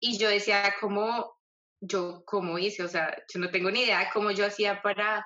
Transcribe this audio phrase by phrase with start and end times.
[0.00, 1.36] y yo decía, ¿cómo
[1.80, 2.82] yo, cómo hice?
[2.82, 5.24] O sea, yo no tengo ni idea de cómo yo hacía para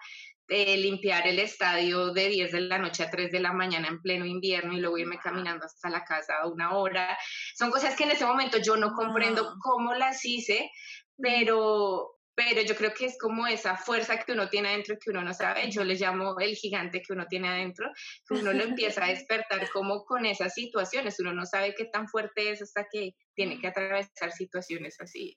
[0.48, 4.02] eh, limpiar el estadio de 10 de la noche a 3 de la mañana en
[4.02, 7.16] pleno invierno y luego irme caminando hasta la casa a una hora.
[7.54, 10.70] Son cosas que en ese momento yo no comprendo cómo las hice,
[11.16, 15.22] pero, pero yo creo que es como esa fuerza que uno tiene adentro que uno
[15.22, 17.90] no sabe, yo le llamo el gigante que uno tiene adentro,
[18.26, 22.08] que uno lo empieza a despertar como con esas situaciones, uno no sabe qué tan
[22.08, 25.36] fuerte es hasta que tiene que atravesar situaciones así.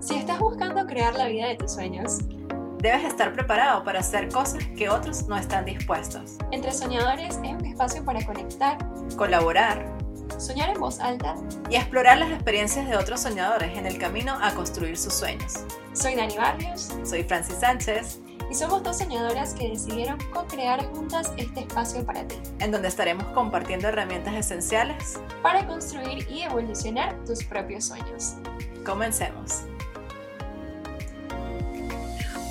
[0.00, 2.20] Si estás buscando crear la vida de tus sueños,
[2.78, 6.38] debes estar preparado para hacer cosas que otros no están dispuestos.
[6.50, 8.78] Entre Soñadores es un espacio para conectar,
[9.16, 9.99] colaborar,
[10.38, 11.34] soñar en voz alta
[11.68, 15.64] y explorar las experiencias de otros soñadores en el camino a construir sus sueños.
[15.92, 16.92] Soy Dani Barrios.
[17.04, 18.20] Soy Francis Sánchez.
[18.50, 22.34] Y somos dos soñadoras que decidieron co-crear juntas este espacio para ti.
[22.58, 28.34] En donde estaremos compartiendo herramientas esenciales para construir y evolucionar tus propios sueños.
[28.84, 29.62] Comencemos.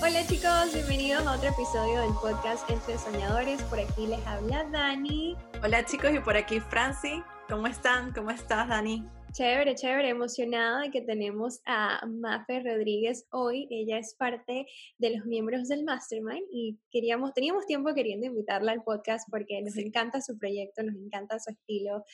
[0.01, 3.61] Hola chicos, bienvenidos a otro episodio del podcast Entre Soñadores.
[3.63, 5.35] Por aquí les habla Dani.
[5.61, 7.21] Hola chicos y por aquí Franci.
[7.49, 8.13] ¿Cómo están?
[8.13, 9.03] ¿Cómo estás, Dani?
[9.31, 13.67] Chévere, chévere, emocionada de que tenemos a Mafe Rodríguez hoy.
[13.71, 14.67] Ella es parte
[14.99, 19.77] de los miembros del Mastermind y queríamos, teníamos tiempo queriendo invitarla al podcast porque nos
[19.77, 22.05] encanta su proyecto, nos encanta su estilo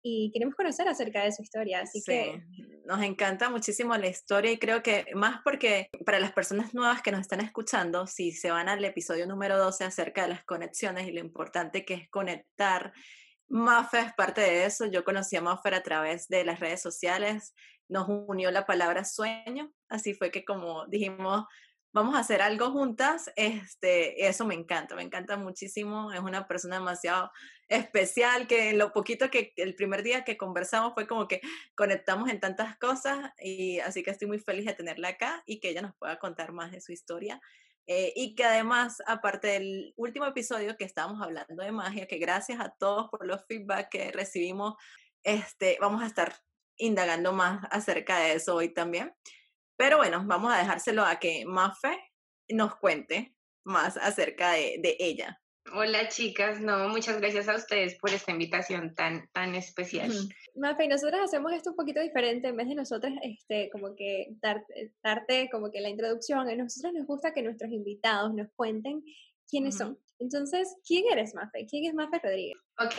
[0.00, 1.80] y queremos conocer acerca de su historia.
[1.80, 2.42] Así sí, que
[2.86, 7.10] nos encanta muchísimo la historia y creo que más porque para las personas nuevas que
[7.10, 11.12] nos están escuchando, si se van al episodio número 12 acerca de las conexiones y
[11.12, 12.92] lo importante que es conectar
[13.54, 14.86] Maffer es parte de eso.
[14.86, 17.54] Yo conocí a Maffer a través de las redes sociales.
[17.88, 19.72] Nos unió la palabra sueño.
[19.88, 21.44] Así fue que como dijimos,
[21.92, 23.30] vamos a hacer algo juntas.
[23.36, 26.10] Este, eso me encanta, me encanta muchísimo.
[26.10, 27.30] Es una persona demasiado
[27.68, 31.40] especial que lo poquito que el primer día que conversamos fue como que
[31.76, 35.68] conectamos en tantas cosas y así que estoy muy feliz de tenerla acá y que
[35.68, 37.40] ella nos pueda contar más de su historia
[37.86, 42.60] eh, y que además, aparte del último episodio que estábamos hablando de magia, que gracias
[42.60, 44.74] a todos por los feedback que recibimos,
[45.22, 46.34] este, vamos a estar
[46.76, 49.14] indagando más acerca de eso hoy también.
[49.76, 51.98] Pero bueno, vamos a dejárselo a que Mafe
[52.48, 53.34] nos cuente
[53.64, 55.40] más acerca de, de ella.
[55.72, 60.12] Hola chicas, no, muchas gracias a ustedes por esta invitación tan, tan especial.
[60.56, 64.92] Mafe, nosotros hacemos esto un poquito diferente, en vez de nosotros este, como que darte,
[65.02, 69.02] darte como que la introducción, a nosotros nos gusta que nuestros invitados nos cuenten
[69.48, 69.98] quiénes son.
[70.18, 71.66] Entonces, ¿quién eres Mafe?
[71.68, 72.56] ¿Quién es Mafe Rodríguez?
[72.78, 72.94] Ok,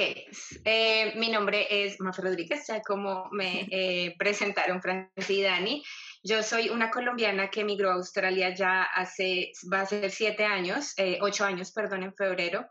[0.65, 5.83] eh, mi nombre es Mafe Rodríguez, ya como me eh, presentaron Francis y Dani.
[6.23, 10.93] Yo soy una colombiana que emigró a Australia ya hace, va a ser siete años,
[10.97, 12.67] eh, ocho años, perdón, en febrero.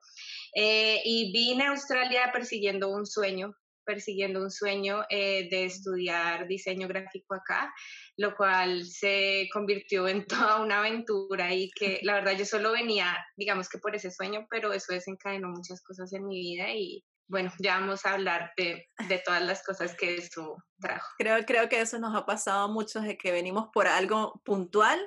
[0.54, 6.88] Eh, y vine a Australia persiguiendo un sueño, persiguiendo un sueño eh, de estudiar diseño
[6.88, 7.72] gráfico acá,
[8.16, 13.16] lo cual se convirtió en toda una aventura y que la verdad yo solo venía,
[13.36, 17.50] digamos que por ese sueño, pero eso desencadenó muchas cosas en mi vida y bueno,
[17.58, 21.08] ya vamos a hablar de, de, todas las cosas que eso trajo.
[21.16, 25.00] Creo, creo que eso nos ha pasado mucho, de que venimos por algo puntual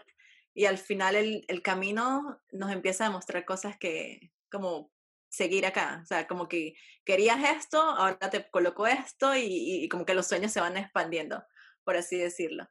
[0.56, 4.92] y al final el, el camino nos empieza a mostrar cosas que, como
[5.30, 10.06] seguir acá, o sea, como que querías esto, ahora te coloco esto y, y como
[10.06, 11.44] que los sueños se van expandiendo,
[11.84, 12.68] por así decirlo.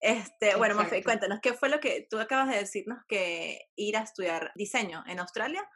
[0.00, 4.02] Este, bueno, Mafe, cuéntanos, ¿qué fue lo que tú acabas de decirnos que ir a
[4.02, 5.68] estudiar diseño en Australia?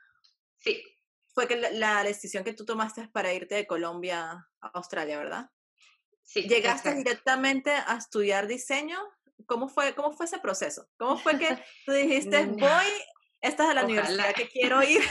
[0.58, 0.82] Sí,
[1.34, 5.50] fue que la, decisión que tú tomaste para irte de Colombia a Australia, ¿verdad?
[6.22, 6.42] Sí.
[6.42, 8.98] ¿Llegaste directamente a estudiar diseño?
[9.46, 10.88] ¿Cómo fue, ¿Cómo fue ese proceso?
[10.98, 11.48] ¿Cómo fue que
[11.86, 12.56] tú dijiste, mm.
[12.56, 12.86] voy,
[13.40, 15.02] esta es la universidad que quiero ir?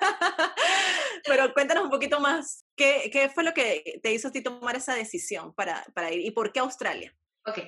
[1.26, 4.76] Pero cuéntanos un poquito más, ¿qué, ¿qué, fue lo que te hizo a ti tomar
[4.76, 7.14] esa decisión para, para ir y por qué Australia?
[7.48, 7.60] Ok,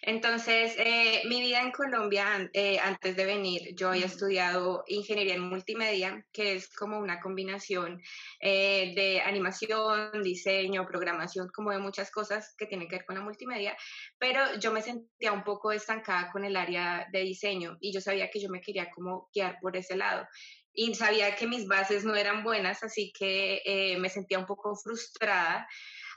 [0.00, 5.42] entonces eh, mi vida en Colombia, eh, antes de venir, yo había estudiado ingeniería en
[5.42, 8.00] multimedia, que es como una combinación
[8.40, 13.20] eh, de animación, diseño, programación, como de muchas cosas que tienen que ver con la
[13.22, 13.76] multimedia,
[14.18, 18.30] pero yo me sentía un poco estancada con el área de diseño y yo sabía
[18.30, 20.26] que yo me quería como guiar por ese lado
[20.72, 25.66] y sabía que mis bases no eran buenas, así que me sentía un poco frustrada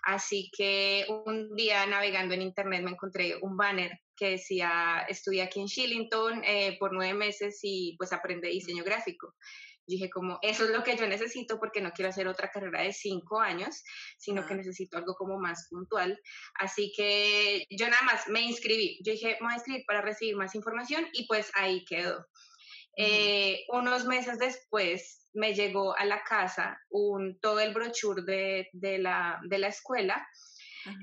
[0.04, 5.62] Así que un día navegando en internet me encontré un banner que decía, estudia aquí
[5.62, 9.34] en Shillington eh, por nueve meses y pues aprende diseño gráfico.
[9.88, 12.92] dije como, eso es lo que yo necesito porque no quiero hacer otra carrera de
[12.92, 13.82] cinco años,
[14.18, 16.20] sino que necesito algo como más puntual.
[16.56, 19.00] Así que yo nada más me inscribí.
[19.06, 22.26] Yo dije, me voy a inscribir para recibir más información y pues ahí quedó.
[22.96, 29.00] Eh, unos meses después me llegó a la casa un, todo el brochure de, de,
[29.00, 30.28] la, de la escuela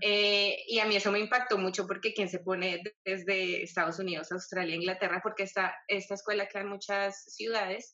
[0.02, 4.30] eh, y a mí eso me impactó mucho porque quien se pone desde Estados Unidos,
[4.30, 7.92] Australia, Inglaterra, porque esta, esta escuela queda en muchas ciudades,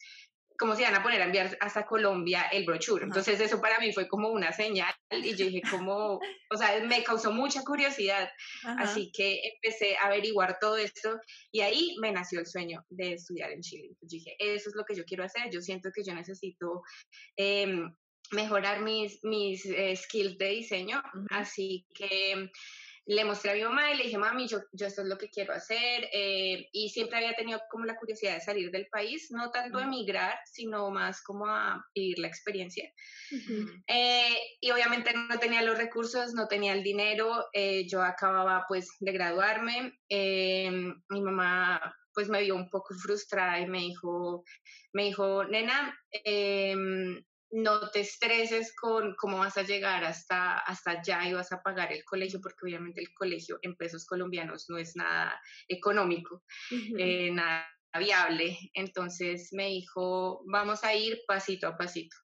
[0.59, 3.05] como se van a poner a enviar hasta Colombia el brochure.
[3.05, 6.19] Entonces eso para mí fue como una señal y yo dije como,
[6.51, 8.29] o sea, me causó mucha curiosidad.
[8.79, 11.19] Así que empecé a averiguar todo esto
[11.53, 13.89] y ahí me nació el sueño de estudiar en Chile.
[13.89, 15.51] Entonces dije, eso es lo que yo quiero hacer.
[15.51, 16.83] Yo siento que yo necesito
[17.37, 17.95] em,
[18.33, 21.03] mejorar mis, mis eh, skills de diseño.
[21.31, 22.51] Así que
[23.07, 25.31] le mostré a mi mamá y le dije, mami, yo, yo esto es lo que
[25.31, 26.09] quiero hacer.
[26.13, 30.37] Eh, y siempre había tenido como la curiosidad de salir del país, no tanto emigrar,
[30.45, 32.91] sino más como a vivir la experiencia.
[33.87, 37.47] Eh, y obviamente no tenía los recursos, no tenía el dinero.
[37.89, 39.93] yo acababa pues de graduarme.
[40.11, 44.43] mi mamá pues me vio un poco frustrada y me dijo,
[44.95, 45.95] me dijo, nena,
[46.25, 51.63] em, no te estreses con cómo vas a llegar hasta, hasta allá y vas a
[51.63, 56.45] pagar el colegio, porque obviamente el colegio en pesos colombianos no es nada económico,
[56.99, 57.67] eh, nada
[57.99, 58.59] viable.
[58.75, 62.17] Entonces me dijo, vamos a ir pasito a pasito.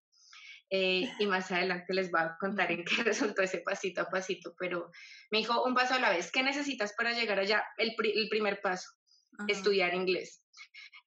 [0.74, 4.54] Eh, y más adelante les voy a contar en qué resultó ese pasito a pasito,
[4.58, 4.90] pero
[5.30, 6.32] me dijo un paso a la vez.
[6.32, 7.62] ¿Qué necesitas para llegar allá?
[7.76, 8.90] El, el primer paso,
[9.48, 10.42] estudiar inglés.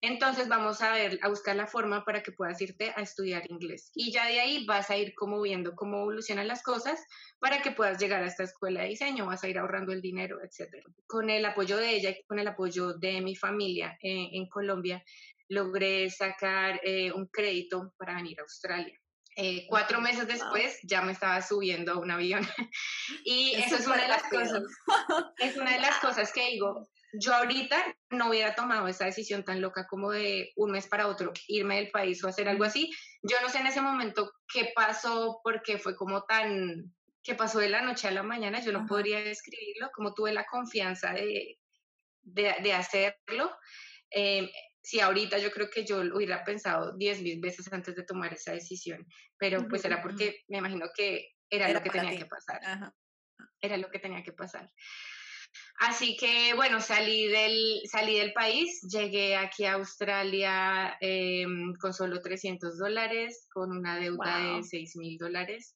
[0.01, 3.91] Entonces vamos a ver, a buscar la forma para que puedas irte a estudiar inglés.
[3.95, 7.03] Y ya de ahí vas a ir como viendo cómo evolucionan las cosas
[7.39, 10.37] para que puedas llegar a esta escuela de diseño, vas a ir ahorrando el dinero,
[10.43, 10.83] etc.
[11.07, 15.03] Con el apoyo de ella y con el apoyo de mi familia eh, en Colombia,
[15.47, 18.99] logré sacar eh, un crédito para venir a Australia.
[19.37, 22.41] Eh, cuatro meses después ya me estaba subiendo a un avión.
[23.25, 24.63] y eso, es una de las cosas,
[25.39, 26.87] es una de las cosas que digo,
[27.19, 31.31] yo ahorita no hubiera tomado esa decisión tan loca como de un mes para otro
[31.47, 32.91] irme del país o hacer algo así.
[33.21, 37.69] Yo no sé en ese momento qué pasó, porque fue como tan, que pasó de
[37.69, 41.59] la noche a la mañana, yo no podría describirlo, como tuve la confianza de,
[42.23, 43.57] de, hacerlo.
[44.11, 44.49] Eh,
[44.81, 48.33] si ahorita yo creo que yo lo hubiera pensado diez mil veces antes de tomar
[48.33, 49.05] esa decisión,
[49.37, 52.93] pero pues era porque me imagino que era, lo que tenía que pasar.
[53.59, 54.71] Era lo que tenía que pasar.
[55.79, 62.21] Así que bueno, salí del, salí del país, llegué aquí a Australia em, con solo
[62.21, 65.75] 300 dólares, con una deuda de 6 mil dólares.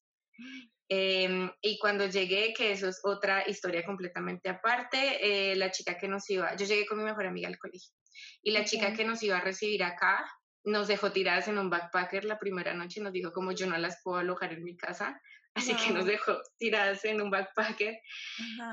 [0.88, 6.08] Em, y cuando llegué, que eso es otra historia completamente aparte, eh, la chica que
[6.08, 7.94] nos iba, yo llegué con mi mejor amiga al colegio,
[8.42, 10.28] y la chica que nos iba a recibir acá
[10.64, 14.00] nos dejó tiradas en un backpacker la primera noche, nos dijo como yo no las
[14.02, 15.20] puedo alojar en mi casa,
[15.54, 17.98] así que nos dejó tiradas en un backpacker.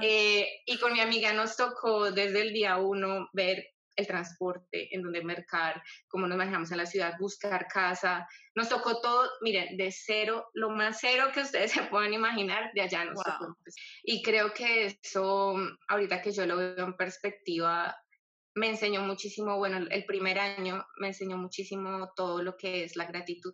[0.01, 3.66] Eh, y con mi amiga nos tocó desde el día uno ver
[3.98, 8.28] el transporte, en donde mercar, cómo nos manejamos en la ciudad, buscar casa.
[8.56, 12.81] Nos tocó todo, miren, de cero, lo más cero que ustedes se puedan imaginar, de
[12.81, 13.57] allá nos tocó.
[14.04, 15.56] Y creo que eso,
[15.89, 17.95] ahorita que yo lo veo en perspectiva,
[18.57, 23.06] me enseñó muchísimo, bueno, el primer año me enseñó muchísimo todo lo que es la
[23.06, 23.54] gratitud,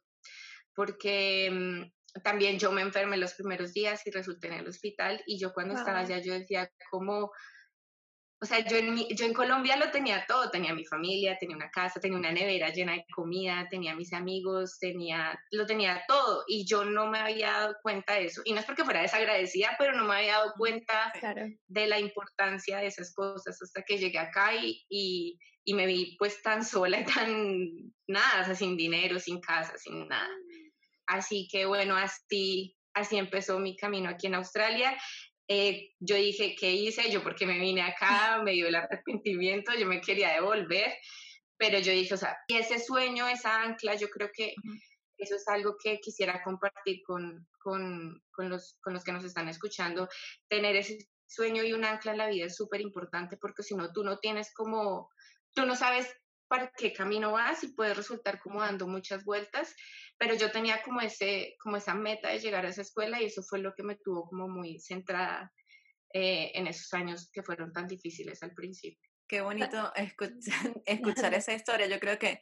[0.74, 5.40] porque mm, también yo me enfermé los primeros días y resulté en el hospital y
[5.40, 7.32] yo cuando estaba allá yo decía como,
[8.44, 11.70] o sea, yo en, yo en Colombia lo tenía todo, tenía mi familia, tenía una
[11.70, 16.66] casa, tenía una nevera llena de comida, tenía mis amigos, tenía, lo tenía todo y
[16.68, 18.42] yo no me había dado cuenta de eso.
[18.44, 21.14] Y no es porque fuera desagradecida, pero no me había dado cuenta
[21.68, 26.18] de la importancia de esas cosas hasta que llegué acá y, y, y me vi
[26.20, 30.36] pues tan sola y tan nada, o sea, sin dinero, sin casa, sin nada.
[31.08, 34.98] Así que bueno, así, así empezó mi camino aquí en Australia.
[35.48, 37.12] Eh, yo dije, ¿qué hice?
[37.12, 40.94] Yo porque me vine acá, me dio el arrepentimiento, yo me quería devolver,
[41.58, 44.54] pero yo dije, o sea, y ese sueño, esa ancla, yo creo que
[45.18, 49.50] eso es algo que quisiera compartir con, con, con, los, con los que nos están
[49.50, 50.08] escuchando.
[50.48, 50.98] Tener ese
[51.28, 54.20] sueño y un ancla en la vida es súper importante porque si no, tú no
[54.20, 55.10] tienes como,
[55.54, 56.08] tú no sabes
[56.48, 59.76] para qué camino vas y puedes resultar como dando muchas vueltas
[60.24, 63.44] pero yo tenía como, ese, como esa meta de llegar a esa escuela y eso
[63.44, 65.52] fue lo que me tuvo como muy centrada
[66.14, 69.10] eh, en esos años que fueron tan difíciles al principio.
[69.28, 71.88] Qué bonito escuchar, escuchar esa historia.
[71.88, 72.40] Yo creo que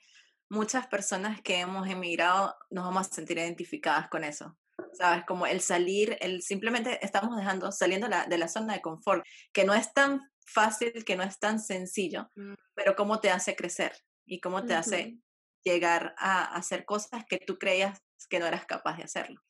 [0.47, 4.55] muchas personas que hemos emigrado nos vamos a sentir identificadas con eso.
[4.93, 5.23] ¿Sabes?
[5.25, 9.65] Como el salir, el simplemente estamos dejando, saliendo la, de la zona de confort, que
[9.65, 12.53] no es tan fácil, que no es tan sencillo, mm.
[12.75, 15.17] pero cómo te hace crecer y cómo te hace
[15.63, 19.41] llegar a hacer cosas que tú creías que no eras capaz de hacerlo.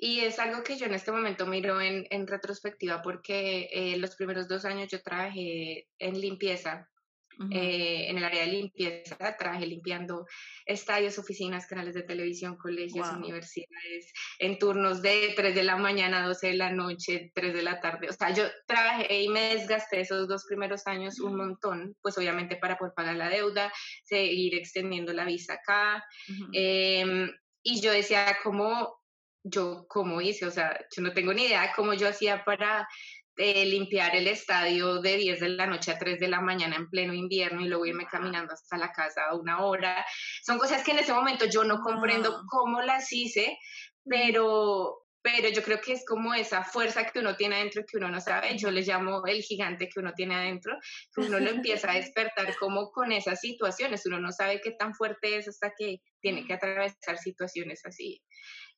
[0.00, 4.46] Y es algo que yo en este momento miro en, retrospectiva porque eh, los primeros
[4.46, 6.88] dos años yo trabajé en limpieza
[7.50, 10.26] eh, en el área de limpieza, trabajé limpiando
[10.66, 16.48] estadios, oficinas, canales de televisión, colegios, universidades, en turnos de 3 de la mañana, 12
[16.48, 18.08] de la noche, 3 de la tarde.
[18.08, 22.56] O sea, yo trabajé y me desgasté esos dos primeros años un montón, pues obviamente
[22.56, 23.72] para poder pagar la deuda,
[24.04, 26.04] seguir extendiendo la visa acá.
[26.52, 27.30] Em,
[27.62, 28.98] y yo decía, ¿cómo
[29.44, 30.46] yo, cómo hice?
[30.46, 32.88] O sea, yo no tengo ni idea cómo yo hacía para
[33.40, 36.90] eh, limpiar el estadio de 10 de la noche a 3 de la mañana en
[36.90, 40.04] pleno invierno y luego irme caminando hasta la casa a una hora.
[40.42, 43.56] Son cosas que en ese momento yo no comprendo cómo las hice,
[44.04, 48.10] pero, pero yo creo que es como esa fuerza que uno tiene adentro que uno
[48.10, 50.76] no sabe, yo le llamo el gigante que uno tiene adentro,
[51.14, 54.94] que uno lo empieza a despertar como con esas situaciones, uno no sabe qué tan
[54.94, 58.20] fuerte es hasta que tiene que atravesar situaciones así.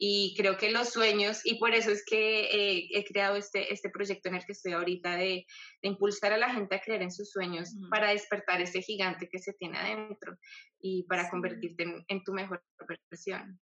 [0.02, 3.90] Y creo que los sueños, y por eso es que eh, he creado este, este
[3.90, 5.44] proyecto en el que estoy ahorita de,
[5.82, 9.52] impulsar a la gente a creer en sus sueños para despertar ese gigante que se
[9.52, 10.38] tiene adentro
[10.80, 12.62] y para convertirte en tu mejor
[13.10, 13.60] versión.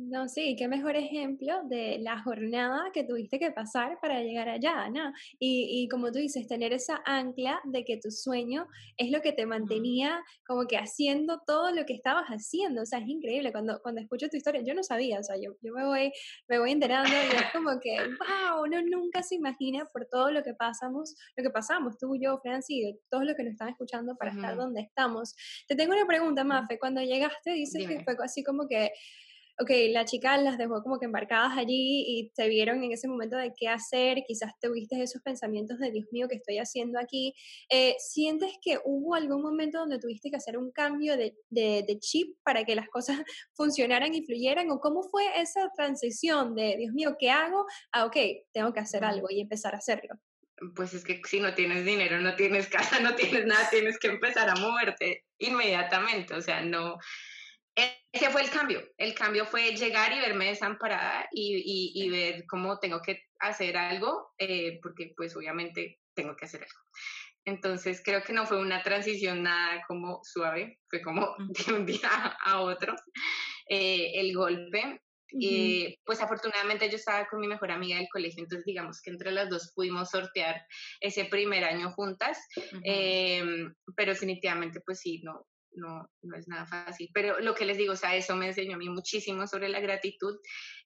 [0.00, 4.88] No, sí, qué mejor ejemplo de la jornada que tuviste que pasar para llegar allá,
[4.90, 5.12] ¿no?
[5.40, 9.32] Y, y, como tú dices, tener esa ancla de que tu sueño es lo que
[9.32, 13.80] te mantenía como que haciendo todo lo que estabas haciendo, o sea, es increíble, cuando,
[13.82, 16.12] cuando escucho tu historia, yo no sabía, o sea, yo, yo me, voy,
[16.46, 20.44] me voy enterando y es como que, wow, uno nunca se imagina por todo lo
[20.44, 24.30] que pasamos, lo que pasamos, tú, yo, Franci, todos los que nos están escuchando para
[24.30, 25.34] estar donde estamos.
[25.66, 28.92] Te tengo una pregunta, Mafe, cuando llegaste dices que fue así como que
[29.60, 33.36] ok, la chica las dejó como que embarcadas allí y te vieron en ese momento
[33.36, 37.34] de qué hacer, quizás tuviste esos pensamientos de Dios mío, ¿qué estoy haciendo aquí?
[37.68, 42.36] Eh, ¿Sientes que hubo algún momento donde tuviste que hacer un cambio de, de, chip
[42.44, 43.18] para que las cosas
[43.54, 44.70] funcionaran y fluyeran?
[44.70, 47.66] ¿O cómo fue esa transición de Dios mío, ¿qué hago?
[47.92, 48.16] A, ok,
[48.52, 50.14] tengo que hacer algo y empezar a hacerlo.
[50.74, 54.08] Pues es que si no tienes dinero, no tienes casa, no tienes nada, tienes que
[54.08, 56.34] empezar a moverte inmediatamente.
[56.34, 56.98] O sea, no,
[58.12, 58.82] ese fue el cambio.
[58.96, 64.32] El cambio fue llegar y verme desamparada y, y, ver cómo tengo que hacer algo,
[64.38, 66.80] eh, porque pues obviamente tengo que hacer algo.
[67.44, 71.34] Entonces creo que no fue una transición nada como suave, fue como
[71.66, 72.94] de un día a otro
[73.68, 75.00] eh, el golpe.
[75.30, 79.30] y pues afortunadamente yo estaba con mi mejor amiga del colegio, entonces digamos que entre
[79.30, 80.62] las dos pudimos sortear
[81.00, 82.38] ese primer año juntas,
[82.82, 87.08] em, pero definitivamente pues sí, no, no, no es nada fácil.
[87.12, 89.80] Pero lo que les digo, o sea, eso me enseñó a mí muchísimo sobre la
[89.80, 90.36] gratitud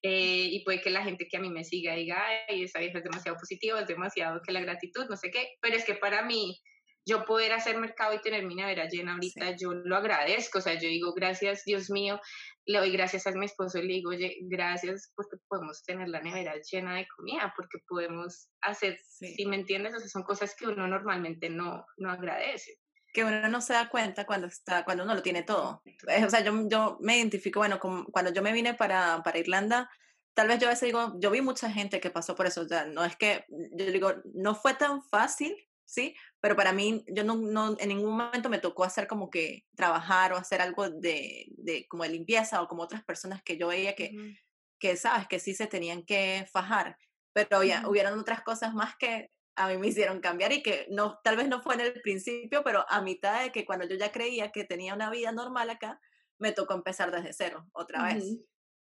[0.03, 2.99] eh, y puede que la gente que a mí me siga diga, ay, esa vieja
[2.99, 6.23] es demasiado positiva, es demasiado que la gratitud, no sé qué, pero es que para
[6.23, 6.61] mí,
[7.05, 10.75] yo poder hacer mercado y tener mi nevera llena ahorita, yo lo agradezco, o sea,
[10.75, 12.21] yo digo, gracias, Dios mío,
[12.65, 16.21] le doy gracias a mi esposo y le digo, oye, gracias porque podemos tener la
[16.21, 20.69] nevera llena de comida, porque podemos hacer, si me entiendes, o sea, son cosas que
[20.69, 22.79] uno normalmente no, no agradece
[23.13, 25.83] que uno no se da cuenta cuando está cuando uno lo tiene todo.
[26.27, 29.91] O sea, yo, yo me identifico, bueno, cuando yo me vine para, para Irlanda,
[30.35, 32.69] tal vez yo a veces digo, yo vi mucha gente que pasó por eso, o
[32.69, 35.55] sea, no es que, yo digo, no fue tan fácil,
[35.85, 36.17] ¿sí?
[36.41, 40.33] Pero para mí, yo no, no en ningún momento me tocó hacer como que trabajar
[40.33, 43.95] o hacer algo de, de como de limpieza o como otras personas que yo veía
[43.95, 44.37] que,
[44.79, 46.97] que sabes, que sí se tenían que fajar,
[47.35, 51.19] pero ya, hubieron otras cosas más que a mí me hicieron cambiar y que no,
[51.23, 54.13] tal vez no fue en el principio, pero a mitad de que cuando yo ya
[54.13, 56.01] creía que tenía una vida normal acá,
[56.39, 58.25] me tocó empezar desde cero otra vez.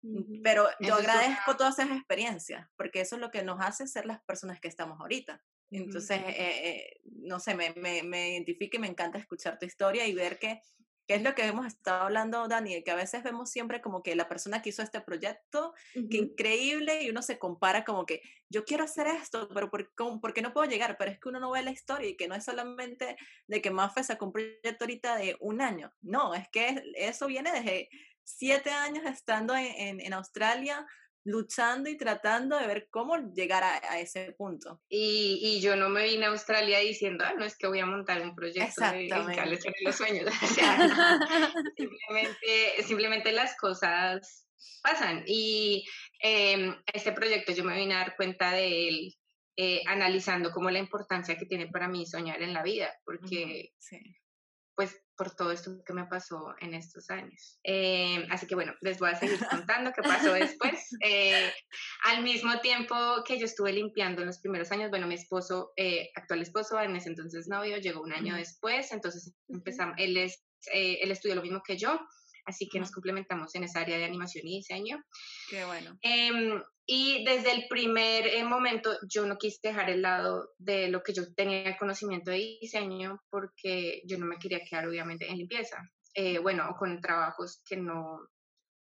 [0.04, 4.06] Mm, pero yo agradezco todas esas experiencias, porque eso es lo que nos hace ser
[4.06, 5.44] las personas que estamos ahorita.
[5.70, 10.06] Entonces, eh, eh, no sé, me, me, me identifica y me encanta escuchar tu historia
[10.06, 10.60] y ver que
[11.12, 14.16] que es lo que hemos estado hablando, Dani, que a veces vemos siempre como que
[14.16, 18.64] la persona que hizo este proyecto, que increíble, y uno se compara como que yo
[18.64, 20.96] quiero hacer esto, pero ¿por, ¿por, qué no puedo llegar?
[20.98, 23.72] Pero es que uno no ve la historia y que no es solamente de que
[23.72, 27.90] Mafe sacó un proyecto ahorita de un año, no, es que eso viene desde
[28.24, 30.88] siete años estando en, en Australia,
[31.24, 34.82] luchando y tratando de ver cómo llegar a, ese punto.
[34.90, 37.86] Y, y, yo no me vine a Australia diciendo, ah, no es que voy a
[37.86, 40.30] montar un proyecto de de los sueños.
[41.78, 44.48] simplemente, simplemente las cosas
[44.82, 45.24] pasan.
[45.28, 45.86] Y
[46.24, 49.16] eh, este proyecto yo me vine a dar cuenta de él
[49.58, 53.98] eh, analizando como la importancia que tiene para mí soñar en la vida, porque sí.
[54.76, 57.60] Pues por todo esto que me pasó en estos años.
[57.64, 60.90] Eh, así que bueno, les voy a seguir contando qué pasó después.
[61.04, 61.52] Eh,
[62.06, 66.10] al mismo tiempo que yo estuve limpiando en los primeros años, bueno, mi esposo, eh,
[66.16, 71.12] actual esposo, en ese entonces novio, llegó un año después, entonces empezamos, él, es, él
[71.12, 72.00] estudió lo mismo que yo,
[72.46, 75.04] así que nos complementamos en esa área de animación y diseño.
[75.50, 75.98] Qué bueno.
[76.02, 81.04] Em, y desde el primer eh, momento yo no quise dejar el lado de lo
[81.04, 85.78] que yo tenía conocimiento de diseño porque yo no me quería quedar obviamente en limpieza.
[86.14, 88.20] Eh, bueno, o con trabajos que no,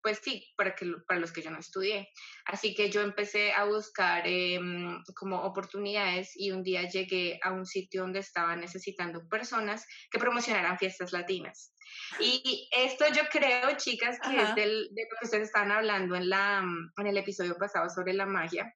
[0.04, 2.10] pues sí, para, que, para los que yo no estudié.
[2.44, 7.64] Así que yo empecé a buscar em, como oportunidades y un día llegué a un
[7.64, 11.74] sitio donde estaban necesitando personas que promocionaran fiestas latinas.
[12.20, 16.62] Y esto yo creo, chicas, que es de lo que ustedes estaban hablando en, la,
[16.98, 18.74] en el episodio pasado sobre la magia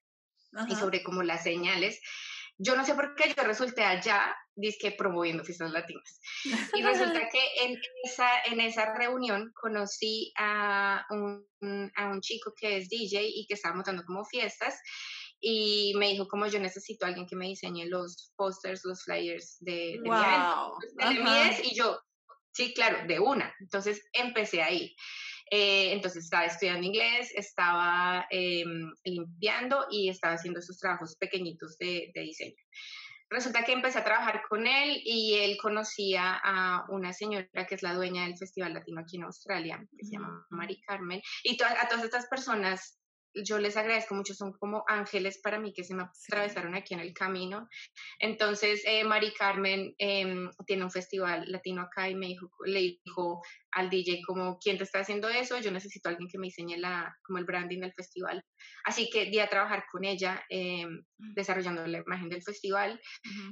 [0.67, 2.01] y sobre como las señales.
[2.61, 4.35] Yo no sé por qué yo resulté allá,
[4.79, 6.19] que promoviendo fiestas latinas.
[6.73, 11.47] Y resulta que en esa, en esa reunión conocí a un,
[11.95, 14.79] a un chico que es DJ y que estaba montando como fiestas
[15.41, 19.55] y me dijo como yo necesito a alguien que me diseñe los posters, los flyers
[19.61, 20.77] de, de wow.
[21.63, 21.97] y yo,
[22.51, 23.53] sí, claro, de una.
[23.59, 24.95] Entonces empecé ahí.
[25.51, 32.11] Eh, entonces estaba estudiando inglés, estaba em, limpiando y estaba haciendo esos trabajos pequeñitos de,
[32.13, 32.55] diseño.
[33.31, 37.83] Resulta que empecé a trabajar con él y él conocía a una señora que es
[37.83, 41.87] la dueña del Festival Latino aquí en Australia, que se llama Mari Carmen, y a
[41.87, 42.98] todas estas personas
[43.33, 46.99] yo les agradezco mucho, son como ángeles para mí que se me atravesaron aquí en
[46.99, 47.67] el camino.
[48.19, 53.41] Entonces, eh, Mari Carmen em, tiene un festival latino acá y me dijo, le dijo
[53.71, 55.59] al DJ como, ¿quién te está haciendo eso?
[55.59, 58.43] Yo necesito a alguien que me diseñe la, como el branding del festival.
[58.83, 62.99] Así que di a trabajar con ella em, desarrollando la imagen del festival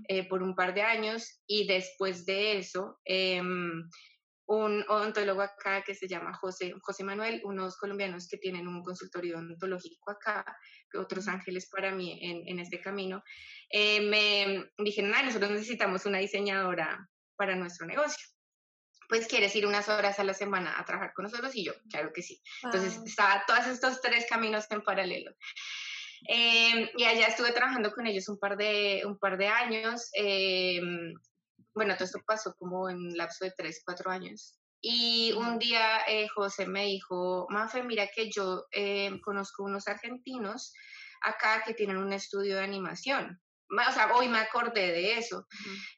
[0.07, 3.87] eh, por un par de años y después de eso em,
[4.47, 9.37] un odontólogo acá que se llama José, José Manuel, unos colombianos que tienen un consultorio
[9.37, 10.45] odontológico acá,
[10.97, 13.21] otros ángeles para mí en, en este camino,
[13.69, 18.25] eh, me dijeron, ah, nosotros necesitamos una diseñadora para nuestro negocio.
[19.09, 22.11] Pues quieres ir unas horas a la semana a trabajar con nosotros y yo, claro
[22.13, 22.41] que sí.
[22.63, 25.31] Entonces estaba todos estos tres caminos en paralelo.
[26.27, 30.09] Eh, y allá estuve trabajando con ellos un par de, un par de años.
[30.13, 30.81] Eh,
[31.77, 34.59] bueno, todo esto pasó como en un lapso de tres, cuatro años.
[34.81, 40.73] Y un día eh, José me dijo, Mafe, mira que yo eh, conozco unos argentinos
[41.21, 43.41] acá que tienen un estudio de animación.
[43.69, 45.45] O sea, hoy me acordé de eso.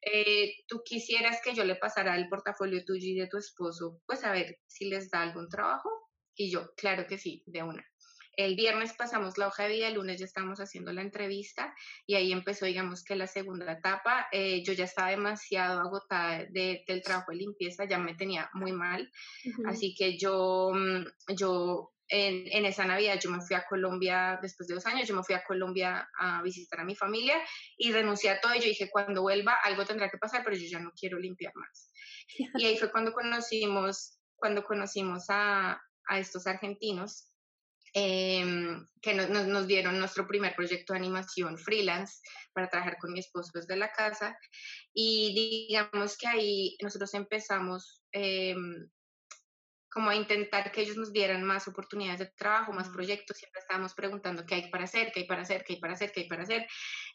[0.01, 4.23] Eh, ¿Tú quisieras que yo le pasara el portafolio tuyo y de tu esposo, pues
[4.23, 5.89] a ver si les da algún trabajo?
[6.36, 7.86] Y yo, claro que sí, de una.
[8.39, 11.75] El viernes pasamos la hoja de vida, el lunes ya estábamos haciendo la entrevista
[12.08, 14.28] y ahí empezó, digamos que la segunda etapa.
[14.32, 18.71] Eh, yo ya estaba demasiado agotada de, del trabajo de limpieza, ya me tenía muy
[18.71, 19.12] mal.
[19.65, 24.69] Así que yo, mm, yo en, en, esa Navidad yo me fui a Colombia, después
[24.69, 27.36] de dos años, yo me fui a Colombia a visitar a mi familia
[27.75, 30.65] y renuncié a todo y yo dije, cuando vuelva algo tendrá que pasar, pero yo
[30.65, 31.91] ya no quiero limpiar más.
[32.63, 37.28] Y ahí fue cuando conocimos, cuando conocimos a, a estos argentinos
[37.93, 42.19] Em, que nos, nos, dieron nuestro primer proyecto de animación freelance
[42.54, 44.38] para trabajar con mi esposo desde la casa.
[44.93, 48.89] Y digamos que ahí nosotros empezamos em,
[49.91, 53.38] como a intentar que ellos nos dieran más oportunidades de trabajo, más proyectos.
[53.38, 56.12] Siempre estábamos preguntando qué hay para hacer, qué hay para hacer, qué hay para hacer,
[56.12, 56.67] qué hay para hacer.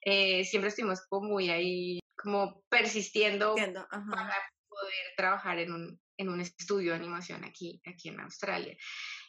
[0.02, 4.34] Eh, siempre estuvimos como muy ahí, como persistiendo para
[4.68, 8.76] poder trabajar en un, en un estudio de animación aquí, aquí en Australia.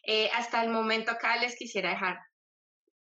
[0.04, 2.20] Eh, hasta el momento acá les quisiera dejar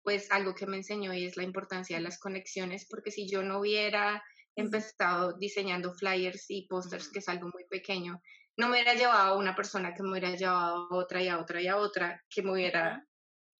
[0.03, 3.43] pues algo que me enseñó y es la importancia de las conexiones, porque si yo
[3.43, 4.23] no hubiera
[4.55, 8.21] empezado diseñando flyers y posters, que es algo muy pequeño,
[8.57, 11.39] no me hubiera llevado a una persona que me hubiera llevado a otra y a
[11.39, 13.05] otra y a otra, que me hubiera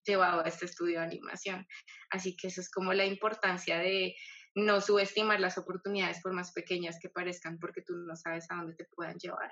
[0.06, 1.66] llevado a este estudio de animación.
[2.10, 4.16] Así que eso es como la importancia de
[4.56, 8.76] no subestimar las oportunidades por más pequeñas que parezcan, porque tú no sabes a dónde
[8.76, 9.52] te puedan llevar.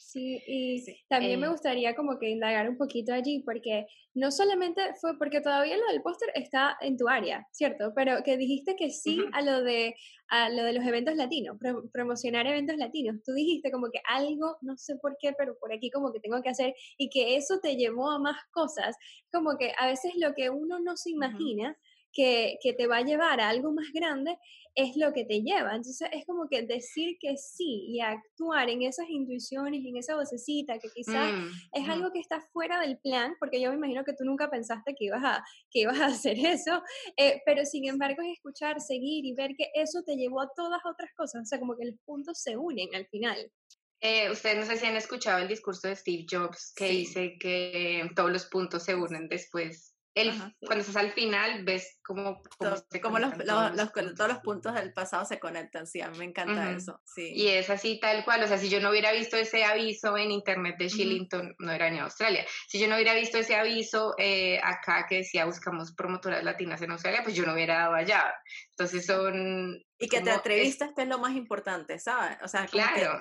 [0.00, 3.84] Sí, y también me eh gustaría como que indagar un poquito allí, porque
[4.14, 7.92] no solamente fue, porque todavía lo del póster está en tu área, ¿cierto?
[7.96, 9.96] Pero que dijiste que sí a, lo de,
[10.28, 11.58] a lo de los eventos latinos,
[11.92, 13.16] promocionar eventos latinos.
[13.24, 16.40] Tú dijiste como que algo, no sé por qué, pero por aquí como que tengo
[16.42, 18.96] que hacer, y que eso te llevó a más cosas,
[19.32, 21.76] como que a veces lo que uno no se imagina.
[22.12, 24.36] Que, que, te va a llevar a algo más grande,
[24.78, 25.74] es lo que te lleva.
[25.74, 30.78] Entonces es como que decir que sí y actuar en esas intuiciones, en esa vocecita
[30.78, 34.12] que quizás mm, es algo que está fuera del plan, porque yo me imagino que
[34.12, 36.82] tú nunca pensaste que ibas a, que ibas a hacer eso,
[37.16, 40.80] eh, pero sin embargo es escuchar, seguir y ver que eso te llevó a todas
[40.84, 43.50] otras cosas, o sea, como que los puntos se unen al final.
[44.00, 48.08] Eh, ustedes no sé si han escuchado el discurso de Steve Jobs que dice que
[48.14, 52.42] todos los puntos se unen después el, cuando estás al final, ves cómo,
[53.02, 55.86] cómo, los, todos los puntos del pasado se conectan.
[55.86, 57.00] Sí, a mí me encanta eso.
[57.04, 57.32] Sí.
[57.34, 58.42] Y es así tal cual.
[58.42, 61.90] O sea, si yo no hubiera visto ese aviso en internet de Shillington, no era
[61.90, 62.44] ni Australia.
[62.68, 66.92] Si yo no hubiera visto ese aviso eh, acá que decía buscamos promotoras latinas en
[66.92, 68.34] Australia, pues yo no hubiera dado allá.
[68.70, 69.82] Entonces son...
[69.98, 72.38] Y que te atreviste es, es lo más importante, ¿sabes?
[72.42, 73.20] O sea, claro.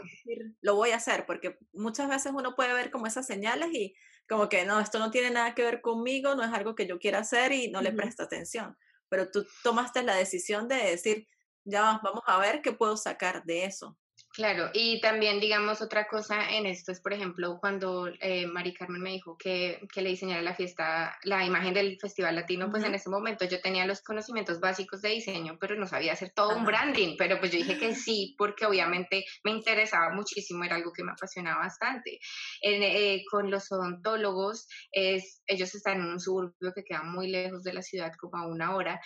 [0.61, 3.95] lo voy a hacer, porque muchas veces uno puede ver como esas señales y
[4.27, 6.99] como que no, esto no tiene nada que ver conmigo, no es algo que yo
[6.99, 8.77] quiera hacer y no le presta atención.
[9.09, 11.27] Pero tú tomaste la decisión de decir,
[11.63, 13.97] ya vamos a ver qué puedo sacar de eso.
[14.37, 19.01] Claro, y también digamos otra cosa en esto es, por ejemplo, cuando eh, Mari Carmen
[19.01, 22.93] me dijo que, que, le diseñara la fiesta, la imagen del Festival Latino, pues en
[22.93, 26.65] ese momento yo tenía los conocimientos básicos de diseño, pero no sabía hacer todo un
[26.65, 31.03] branding, pero pues yo dije que sí, porque obviamente me interesaba muchísimo, era algo que
[31.03, 32.19] me apasionaba bastante.
[32.61, 37.73] Eh, con los odontólogos, es, ellos están en un suburbio que queda muy lejos de
[37.73, 39.01] la ciudad, como a una hora,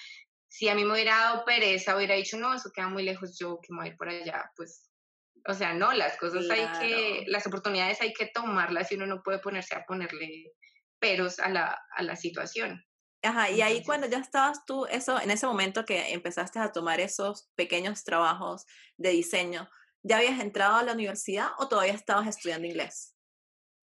[0.50, 3.62] si a mí me hubiera dado pereza, hubiera dicho, no, eso queda muy lejos, yo
[3.62, 4.91] que me voy a ir por allá, pues
[5.48, 9.24] o sea, no, las cosas hay que, las oportunidades hay que tomarlas y uno no
[9.24, 10.52] puede ponerse a ponerle
[11.00, 12.84] peros a la, a la situación.
[13.24, 17.00] Ajá, y ahí cuando ya estabas tú, eso, en ese momento que empezaste a tomar
[17.00, 18.66] esos pequeños trabajos
[18.98, 19.70] de diseño,
[20.02, 23.16] ¿ya habías entrado a la universidad o todavía estabas estudiando inglés?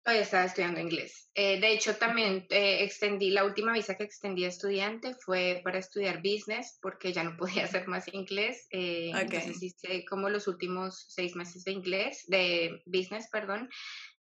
[0.08, 1.30] Todavía estaba estudiando inglés.
[1.36, 5.80] Eh, de hecho, también eh, extendí, la última visa que extendí a estudiante fue para
[5.80, 8.68] estudiar business, porque ya no podía hacer más inglés.
[8.72, 13.68] Eh, Entonces hice como los últimos seis meses de inglés, de business, perdón.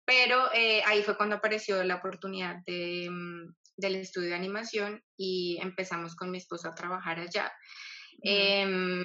[0.07, 5.59] Pero eh, ahí fue cuando apareció la oportunidad de, mm, del estudio de animación y
[5.61, 7.53] empezamos con mi esposo a trabajar allá.
[8.23, 9.05] Em,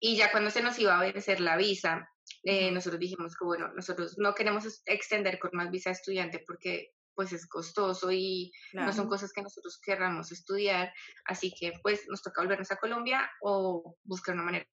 [0.00, 2.08] y ya cuando se nos iba a vencer la visa,
[2.44, 7.32] eh, nosotros dijimos que, bueno, nosotros no queremos extender con más visa estudiante porque pues
[7.32, 10.92] es costoso y no son cosas que nosotros querramos estudiar,
[11.26, 14.66] así que pues nos toca volvernos a Colombia o buscar una manera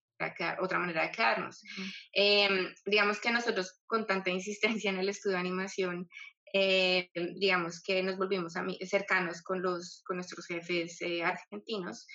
[0.59, 1.63] otra manera de quedarnos.
[2.11, 6.09] Em, digamos que nosotros con tanta insistencia en el estudio de animación,
[6.53, 12.05] eh, digamos que nos volvimos cercanos con, los, con nuestros jefes eh, argentinos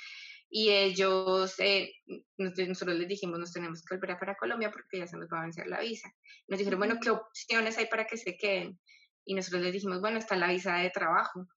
[0.56, 1.92] y ellos, eh,
[2.38, 5.40] nosotros les dijimos, nos tenemos que volver a para Colombia porque ya se nos va
[5.40, 6.08] a vencer la visa.
[6.46, 8.78] Nos dijeron, bueno, ¿qué opciones hay para que se queden?
[9.24, 11.48] Y nosotros les dijimos, bueno, está la visa de trabajo,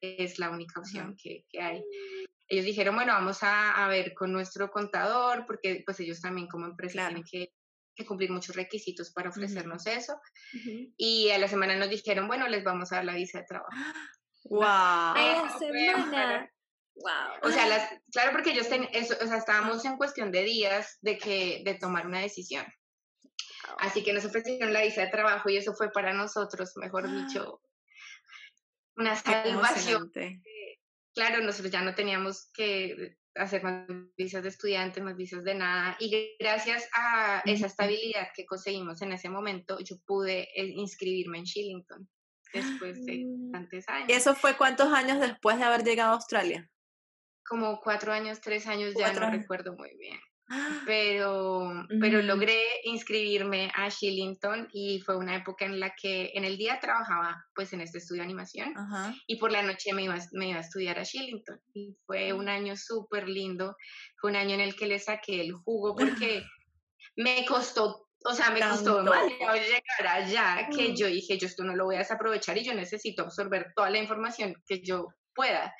[0.00, 1.84] es la única opción que, que, hay.
[2.48, 6.64] Ellos dijeron, bueno, vamos a, a, ver con nuestro contador, porque pues ellos también como
[6.64, 7.52] empresa tienen que,
[7.94, 10.18] que, cumplir muchos requisitos para ofrecernos eso.
[10.96, 13.68] Y a la semana nos dijeron, bueno, les vamos a dar la visa de trabajo.
[14.44, 14.62] ¡Wow!
[14.64, 16.50] A la semana.
[17.42, 20.98] O sea, las, claro, porque ellos ten, eso, o sea, estábamos en cuestión de días
[21.02, 22.66] de, que, de tomar una decisión.
[23.78, 27.60] Así que nos ofrecieron la visa de trabajo y eso fue para nosotros, mejor dicho,
[28.96, 30.10] una salvación.
[31.14, 35.96] Claro, nosotros ya no teníamos que hacer más visas de estudiantes, más visas de nada.
[35.98, 41.44] Y gracias a esa estabilidad que conseguimos en ese momento, yo pude eh, inscribirme en
[41.44, 42.08] Shillington
[42.52, 43.52] después de ah.
[43.52, 44.08] tantos años.
[44.08, 46.70] ¿Y eso fue cuántos años después de haber llegado a Australia?
[47.48, 50.18] Como cuatro años, tres años, ya no recuerdo muy bien.
[50.86, 52.26] Pero, pero mm.
[52.26, 57.44] logré inscribirme a Shillington y fue una época en la que en el día trabajaba
[57.52, 58.72] pues en este estudio de animación
[59.26, 62.48] y por la noche me iba, me iba a estudiar a Shillington y fue un
[62.48, 63.74] año súper lindo,
[64.20, 66.44] fue un año en el que le saqué el jugo porque
[67.16, 70.94] me costó o sea, me costó demasiado llegar allá que mm.
[70.96, 73.98] yo dije, yo esto no lo voy a desaprovechar y yo necesito absorber toda la
[73.98, 75.72] información que yo pueda.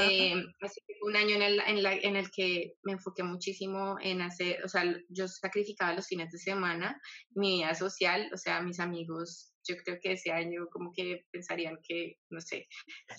[0.00, 3.24] Eh, así que fue un año en el, en, la, en el que me enfoqué
[3.24, 8.36] muchísimo en hacer, o sea, yo sacrificaba los fines de semana, mi vida social, o
[8.36, 12.68] sea, mis amigos, yo creo que ese año como que pensarían que, no sé,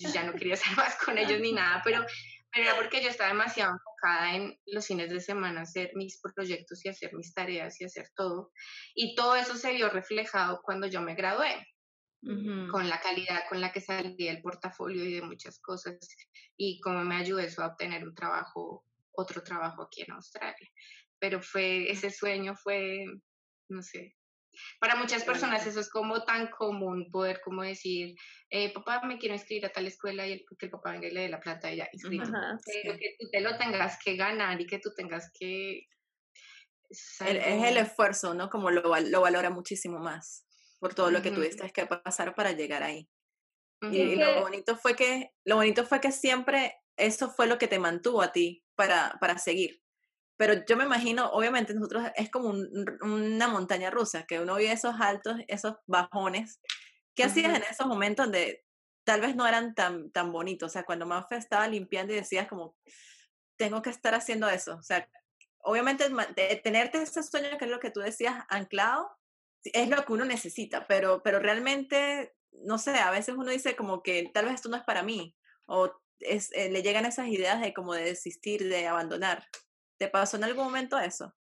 [0.00, 2.06] yo ya no quería estar más con ellos ni nada, pero,
[2.52, 6.84] pero era porque yo estaba demasiado enfocada en los fines de semana hacer mis proyectos
[6.84, 8.52] y hacer mis tareas y hacer todo.
[8.94, 11.66] Y todo eso se vio reflejado cuando yo me gradué
[12.22, 15.96] con la calidad con la que salía el portafolio y de muchas cosas
[16.56, 20.68] y cómo me ayudó eso a obtener un trabajo, otro trabajo aquí en Australia.
[21.18, 23.04] Pero fue, ese sueño fue,
[23.68, 24.16] no sé,
[24.80, 28.16] para muchas personas eso es como tan común poder como decir,
[28.50, 31.12] eh, papá me quiero inscribir a tal escuela y el, que el papá venga y
[31.12, 32.30] le dé la plata y ya inscrito.
[32.82, 35.86] Pero que tú te lo tengas que ganar y que tú tengas que...
[36.88, 38.48] Es el, esfuerzo, ¿no?
[38.48, 40.45] Como lo, lo valora muchísimo más
[40.86, 43.08] por todo lo que tuviste que pasar para llegar ahí.
[43.90, 47.80] Y, lo bonito fue que, lo bonito fue que siempre eso fue lo que te
[47.80, 49.82] mantuvo a ti para, para seguir.
[50.36, 52.54] Pero yo me imagino, obviamente nosotros es como
[53.00, 56.60] una montaña rusa, que uno vive esos altos, esos bajones.
[57.16, 58.62] ¿Qué hacías en esos momentos de
[59.02, 60.68] tal vez no eran tan, tan bonitos.
[60.68, 62.76] O sea, cuando Mafe estaba limpiando y decías como,
[63.56, 64.76] tengo que estar haciendo eso.
[64.76, 65.08] O sea,
[65.58, 66.08] obviamente
[66.62, 69.10] tenerte ese sueño, que es lo que tú decías, anclado,
[69.72, 74.02] es lo que uno necesita, pero, pero realmente, no sé, a veces uno dice como
[74.02, 77.60] que tal vez esto no es para mí, o es, eh, le llegan esas ideas
[77.60, 79.46] de como de desistir, de abandonar.
[79.98, 81.34] ¿Te pasó en algún momento eso?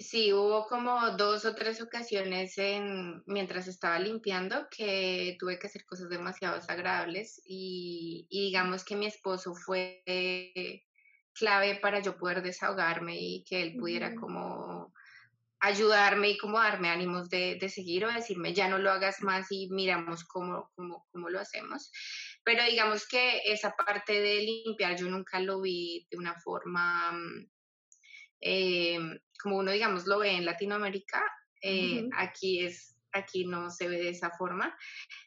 [0.00, 5.84] Sí, hubo como dos o tres ocasiones en, mientras estaba limpiando que tuve que hacer
[5.84, 10.02] cosas demasiado desagradables y, digamos que mi esposo fue
[11.34, 14.94] clave para yo poder desahogarme y que él pudiera como
[15.60, 19.68] ayudarme y como darme ánimos de, seguir o decirme ya no lo hagas más y
[19.70, 21.92] miramos cómo, cómo, cómo lo hacemos.
[22.42, 27.50] Pero digamos que esa parte de limpiar yo nunca lo vi de una forma mm,
[28.40, 28.98] eh,
[29.42, 31.22] como uno, digamos, lo ve en Latinoamérica,
[31.62, 34.76] eh, aquí es aquí no se ve de esa forma.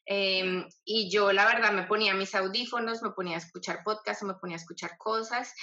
[0.05, 4.33] Em, y yo la verdad me ponía mis audífonos, me ponía a escuchar podcasts, me
[4.35, 5.53] ponía a escuchar cosas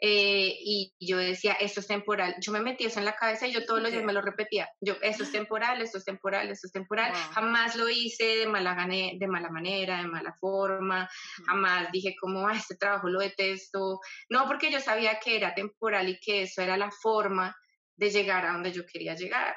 [0.00, 2.34] eh, y yo decía, esto es temporal.
[2.40, 4.68] Yo me metí eso en la cabeza y yo todos los días me lo repetía.
[4.80, 7.12] Yo, esto es temporal, esto es temporal, esto es temporal.
[7.34, 11.08] Jamás lo hice de mala, de mala manera, de mala forma.
[11.46, 14.00] Jamás dije como, ah, este trabajo lo detesto.
[14.30, 17.54] No, porque yo sabía que era temporal y que eso era la forma
[17.96, 19.56] de llegar a donde yo quería llegar.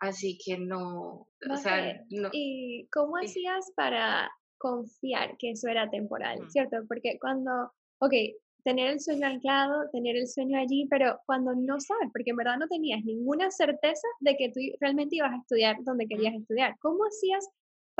[0.00, 2.30] Así que no, o sea, no.
[2.32, 6.78] ¿Y cómo hacías para confiar que eso era temporal, cierto?
[6.88, 8.12] Porque cuando, ok,
[8.64, 12.56] tener el sueño anclado, tener el sueño allí, pero cuando no sabes, porque en verdad
[12.58, 17.04] no tenías ninguna certeza de que tú realmente ibas a estudiar donde querías estudiar, ¿cómo
[17.04, 17.48] hacías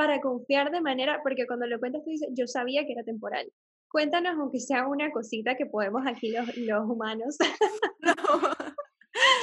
[0.00, 3.52] para confiar de manera, porque cuando lo cuentas tú dices, yo sabía que era temporal.
[3.90, 7.36] Cuéntanos, aunque sea una cosita que podemos aquí los, los humanos.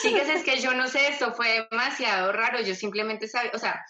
[0.01, 3.83] Chicas, es que yo no sé, esto fue demasiado raro, yo simplemente sabía, o sea,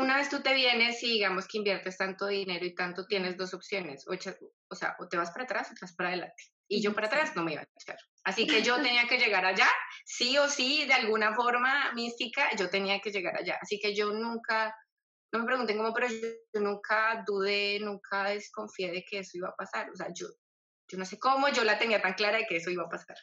[0.00, 3.54] una vez tú te vienes y digamos que inviertes tanto dinero y tanto, tienes dos
[3.54, 6.42] opciones, o, o sea, o te vas para atrás o te vas para adelante.
[6.68, 7.96] Y yo para atrás no me iba a echar.
[8.24, 9.68] Así que yo tenía que llegar allá,
[10.04, 13.58] sí o sí, de alguna forma mística, yo tenía que llegar allá.
[13.62, 14.76] Así que yo nunca,
[15.32, 19.56] no me pregunten cómo, pero yo, nunca dudé, nunca desconfié de que eso iba a
[19.56, 19.88] pasar.
[19.90, 20.26] O sea, yo,
[20.88, 23.16] yo no sé cómo, yo la tenía tan clara de que eso iba a pasar.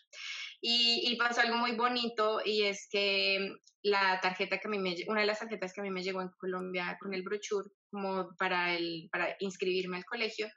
[0.67, 5.21] Y, pasó algo muy bonito y es que la tarjeta que a mí me, una
[5.21, 8.75] de las tarjetas que a mí me llegó en Colombia con el brochure como para,
[8.75, 10.47] el, para inscribirme al colegio,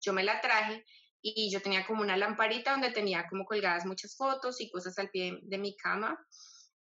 [0.00, 0.82] yo me la traje
[1.20, 5.10] y yo tenía como una lamparita donde tenía como colgadas muchas fotos y cosas al
[5.10, 6.18] pie de mi cama.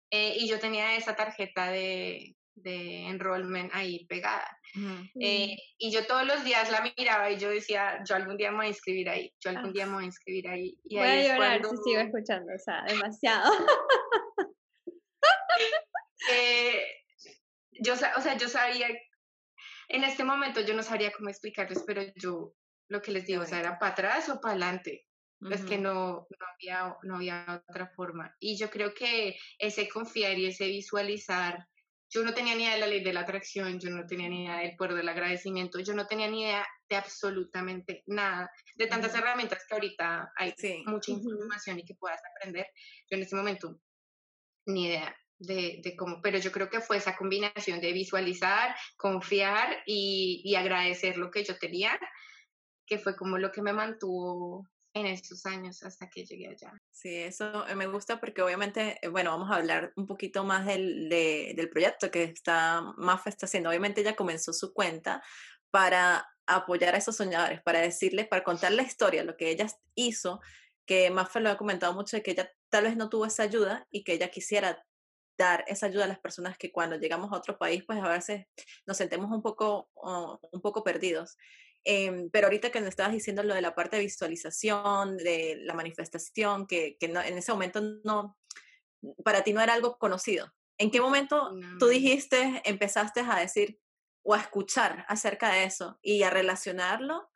[0.09, 4.47] Eh, y yo tenía esa tarjeta de, de enrollment ahí pegada.
[5.19, 8.57] Eh, y yo todos los días la miraba y yo decía, yo algún día me
[8.57, 10.79] voy a inscribir ahí, yo algún día me voy a inscribir ahí.
[10.83, 13.51] Y voy ahí a llorar si sigo escuchando, o sea, demasiado.
[16.31, 16.83] eh,
[17.71, 18.87] yo, o sea, yo sabía,
[19.89, 22.53] en este momento yo no sabría cómo explicarles, pero yo
[22.89, 25.05] lo que les digo, o sea, era para atrás o para adelante.
[25.49, 28.35] Es que no, no, había, no había otra forma.
[28.39, 31.65] Y yo creo que ese confiar y ese visualizar
[32.09, 34.45] yo no tenía ni idea de la ley de la atracción, yo no tenía ni
[34.45, 39.13] idea del poder del agradecimiento, yo no tenía ni idea de absolutamente nada, de tantas
[39.13, 40.53] herramientas que ahorita hay
[40.85, 42.67] mucha información y que puedas aprender.
[43.09, 43.79] Yo en ese momento
[44.65, 49.83] ni idea de, de, cómo, pero yo creo que fue esa combinación de visualizar, confiar
[49.85, 51.97] y, y agradecer lo que yo tenía,
[52.85, 54.67] que fue como lo que me mantuvo
[54.99, 56.73] en estos años hasta que llegué allá.
[56.91, 61.09] Sí, eso me gusta porque obviamente, eh, bueno, vamos a hablar un poquito más del,
[61.09, 63.69] del proyecto que está Mafe está haciendo.
[63.69, 65.23] Obviamente ella comenzó su cuenta
[65.71, 70.41] para apoyar a esos soñadores, para decirles, para contar la historia, lo que ella hizo,
[70.85, 73.87] que Mafe lo ha comentado mucho, de que ella tal vez no tuvo esa ayuda
[73.91, 74.83] y que ella quisiera
[75.37, 78.45] dar esa ayuda a las personas que cuando llegamos a otro país, pues a veces
[78.85, 79.89] nos sentemos un poco,
[80.51, 81.37] un poco perdidos.
[81.83, 85.73] Em, pero ahorita que nos estabas diciendo lo de la parte de visualización, de la
[85.73, 88.37] manifestación, que, que en ese momento no,
[89.23, 90.53] para ti no era algo conocido.
[90.77, 93.79] ¿En qué momento tú dijiste, empezaste a decir
[94.23, 97.29] o a escuchar acerca de eso y a relacionarlo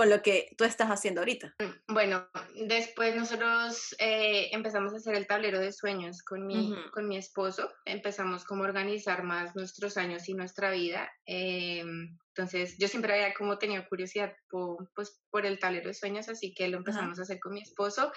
[0.00, 1.54] con lo que tú estás haciendo ahorita?
[1.58, 7.06] Mm, bueno, después nosotros eh, empezamos a hacer el tablero de sueños con mi, con
[7.06, 11.12] mi esposo, empezamos como a organizar más nuestros años y nuestra vida.
[11.26, 16.30] Em, entonces, yo siempre había como tenido curiosidad por, pues, por el tablero de sueños,
[16.30, 18.10] así que lo empezamos a hacer con mi esposo.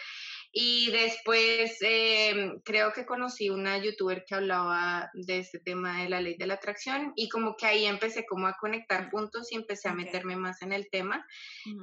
[0.56, 6.22] Y después em, creo que conocí una youtuber que hablaba de este tema de la
[6.22, 9.90] ley de la atracción y como que ahí empecé como a conectar puntos y empecé
[9.90, 11.26] a meterme más en el tema.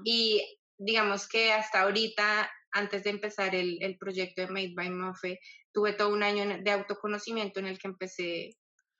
[0.04, 0.40] Y
[0.78, 5.40] digamos que hasta ahorita, antes de empezar el, el proyecto de Made by Mofe,
[5.72, 8.50] tuve todo un año de autoconocimiento en el que empecé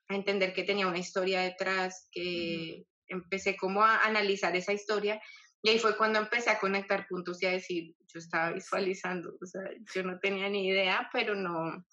[0.08, 5.20] a entender que tenía una historia detrás, que empecé como a analizar esa historia
[5.62, 9.46] y ahí fue cuando empecé a conectar puntos y a decir, yo estaba visualizando, o
[9.46, 9.62] sea,
[9.94, 11.84] yo no tenía ni idea, pero no,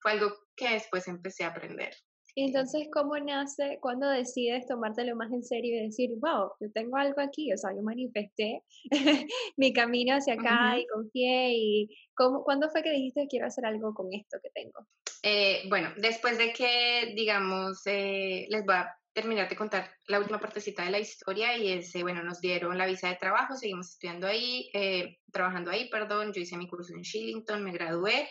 [0.00, 1.94] fue algo que después empecé a aprender.
[2.36, 7.20] Entonces, ¿cómo nace cuando decides tomártelo más en serio y decir, wow, yo tengo algo
[7.20, 7.52] aquí?
[7.52, 8.60] O sea, yo manifesté
[9.56, 11.52] mi camino hacia acá y confié.
[11.54, 14.84] y ¿cómo, ¿Cuándo fue que dijiste quiero hacer algo con esto que tengo?
[15.22, 20.40] Eh, bueno, después de que, digamos, eh, les voy a terminar de contar la última
[20.40, 24.26] partecita de la historia y es, bueno, nos dieron la visa de trabajo, seguimos estudiando
[24.26, 28.28] ahí, eh, trabajando ahí, perdón, yo hice mi curso en Shillington, me gradué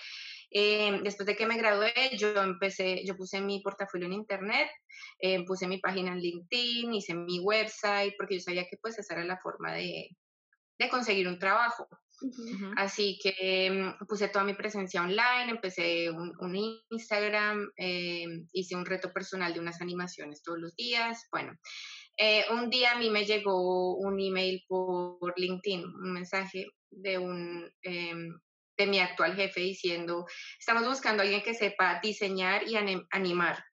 [0.55, 4.69] eh, después de que me gradué, yo empecé, yo puse mi portafolio en internet,
[5.19, 9.15] eh, puse mi página en LinkedIn, hice mi website, porque yo sabía que pues esa
[9.15, 10.09] era la forma de,
[10.77, 11.87] de conseguir un trabajo.
[12.77, 16.55] Así que mm, puse toda mi presencia online, empecé un,
[16.89, 21.27] Instagram, eh, hice un reto personal de unas animaciones todos los días.
[21.31, 21.53] Bueno,
[22.51, 28.33] un día a mí me llegó un email por LinkedIn, un mensaje de un em,
[28.77, 30.25] de mi actual jefe diciendo,
[30.59, 32.75] estamos buscando a alguien que sepa diseñar y
[33.11, 33.63] animar.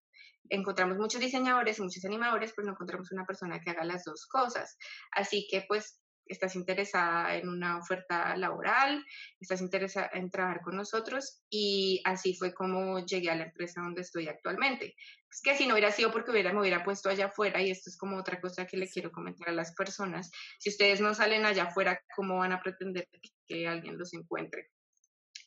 [0.48, 4.26] Encontramos muchos diseñadores y muchos animadores, pero no encontramos una persona que haga las dos
[4.26, 4.76] cosas.
[5.12, 9.04] Así que pues estás interesada en una oferta laboral,
[9.40, 14.02] estás interesada en trabajar con nosotros y así fue como llegué a la empresa donde
[14.02, 14.94] estoy actualmente.
[15.30, 17.90] Es que si no hubiera sido porque hubiera, me hubiera puesto allá afuera y esto
[17.90, 20.30] es como otra cosa que le quiero comentar a las personas.
[20.58, 23.08] Si ustedes no salen allá afuera, ¿cómo van a pretender
[23.46, 24.70] que alguien los encuentre?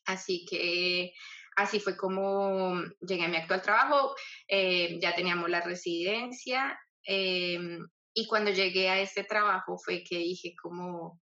[0.05, 1.13] Así que
[1.55, 4.15] así fue como llegué a mi actual trabajo,
[4.47, 7.79] eh, ya teníamos la residencia eh,
[8.13, 11.19] y cuando llegué a este trabajo fue que dije como,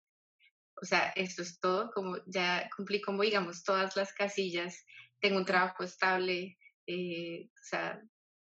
[0.82, 4.86] o sea, esto es todo, como ya cumplí como digamos todas las casillas,
[5.20, 8.02] tengo un trabajo estable, eh, o sea,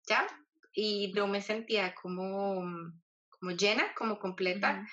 [0.07, 0.27] ya,
[0.73, 2.63] y no me sentía como,
[3.29, 4.85] como llena, como completa.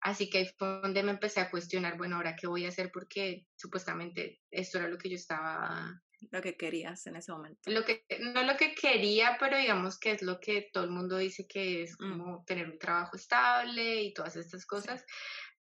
[0.00, 3.46] Así que fue donde me empecé a cuestionar, bueno, ahora qué voy a hacer porque
[3.56, 6.00] supuestamente esto era lo que yo estaba...
[6.30, 7.70] Lo que querías en ese momento.
[7.70, 11.16] Lo que, no lo que quería, pero digamos que es lo que todo el mundo
[11.16, 12.10] dice que es mm.
[12.10, 15.04] como tener un trabajo estable y todas estas cosas.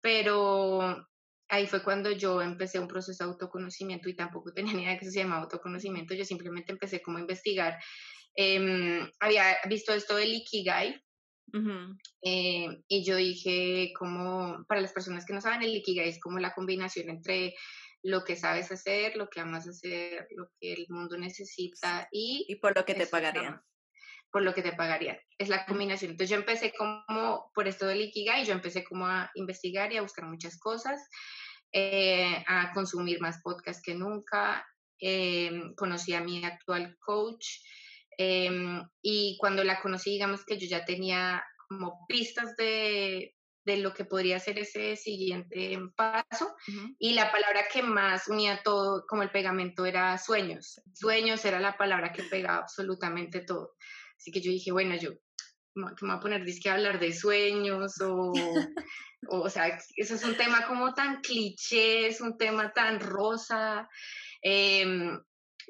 [0.02, 1.08] Pero
[1.50, 5.00] ahí fue cuando yo empecé un proceso de autoconocimiento y tampoco tenía ni idea de
[5.00, 6.14] que se llama autoconocimiento.
[6.14, 7.80] Yo simplemente empecé como a investigar.
[8.36, 11.04] Em, había visto esto del Ikigai,
[12.24, 16.40] eh, y yo dije, como para las personas que no saben, el Ikigai es como
[16.40, 17.54] la combinación entre
[18.04, 22.46] lo que sabes hacer, lo que amas hacer, lo que el mundo necesita y...
[22.48, 23.62] Y por lo que te pagarían.
[24.32, 25.18] Por lo que te pagarían.
[25.38, 26.12] Es la combinación.
[26.12, 30.02] Entonces yo empecé como, por esto del Ikigai, yo empecé como a investigar y a
[30.02, 31.02] buscar muchas cosas,
[31.72, 34.66] eh, a consumir más podcasts que nunca.
[35.00, 37.46] Eh, conocí a mi actual coach,
[38.18, 43.94] Em, y cuando la conocí, digamos que yo ya tenía como pistas de, de lo
[43.94, 46.56] que podría ser ese siguiente paso.
[47.00, 50.82] Y la palabra que más unía todo, como el pegamento, era sueños.
[50.94, 53.74] Sueños era la palabra que pegaba absolutamente todo.
[54.18, 57.12] Así que yo dije, bueno, yo que me voy a poner disque a hablar de
[57.14, 58.32] sueños o,
[59.30, 63.90] o, sea, eso es un tema como tan cliché, es un tema tan rosa.
[64.42, 64.86] Eh,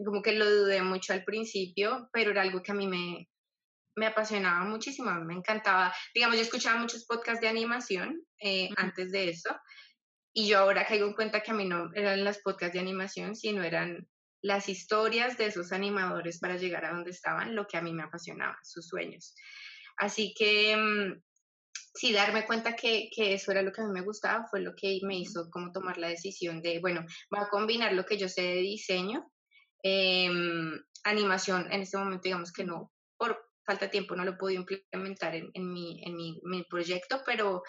[0.04, 3.30] como que lo dudé mucho al principio, pero era algo que a mí me,
[3.96, 5.94] me apasionaba muchísimo, me encantaba.
[6.14, 9.56] Digamos, yo escuchaba muchos podcasts de animación eh, antes de eso,
[10.34, 13.36] y yo ahora caigo en cuenta que a mí no eran los podcasts de animación,
[13.36, 14.08] sino eran
[14.42, 18.04] las historias de esos animadores para llegar a donde estaban, lo que a mí me
[18.04, 19.36] apasionaba, sus sueños.
[19.98, 21.22] Así que mm,
[21.94, 24.74] sí, darme cuenta que, que, eso era lo que a mí me gustaba fue lo
[24.76, 28.28] que me hizo como tomar la decisión de, bueno, voy a combinar lo que yo
[28.28, 29.32] sé de diseño
[29.84, 32.93] Em, animación, en este momento digamos que no,
[33.66, 37.22] falta de tiempo no lo he podido implementar en, en, mi, en mi, mi, proyecto,
[37.26, 37.64] pero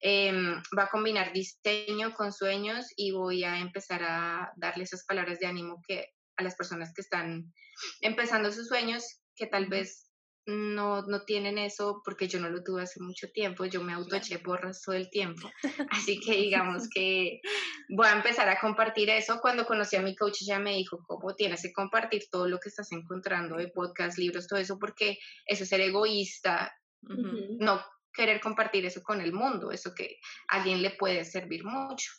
[0.00, 5.38] em, va a combinar diseño con sueños y voy a empezar a darle esas palabras
[5.38, 7.52] de ánimo que a las personas que están
[8.00, 9.04] empezando sus sueños,
[9.36, 10.09] que tal vez
[10.50, 14.38] no, no tienen eso porque yo no lo tuve hace mucho tiempo, yo me autoeché
[14.38, 15.50] borras todo el tiempo.
[15.90, 17.40] Así que digamos que
[17.88, 19.40] voy a empezar a compartir eso.
[19.40, 22.68] Cuando conocí a mi coach ya me dijo, ¿cómo tienes que compartir todo lo que
[22.68, 24.78] estás encontrando de podcast, libros, todo eso?
[24.78, 27.82] Porque eso es ser egoísta, no
[28.12, 30.16] querer compartir eso con el mundo, eso que
[30.48, 32.10] a alguien le puede servir mucho.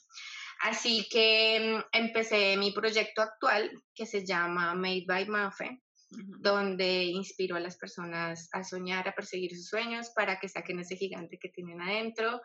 [0.61, 7.55] Así que mm, empecé mi proyecto actual que se llama Made by Mafe donde inspiro
[7.55, 11.49] a las personas a soñar, a perseguir sus sueños para que saquen ese gigante que
[11.49, 12.41] tienen adentro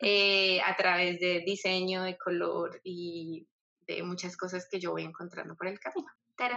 [0.00, 3.46] eh, a través de diseño, de color y
[3.86, 6.08] de muchas cosas que yo voy encontrando por el camino.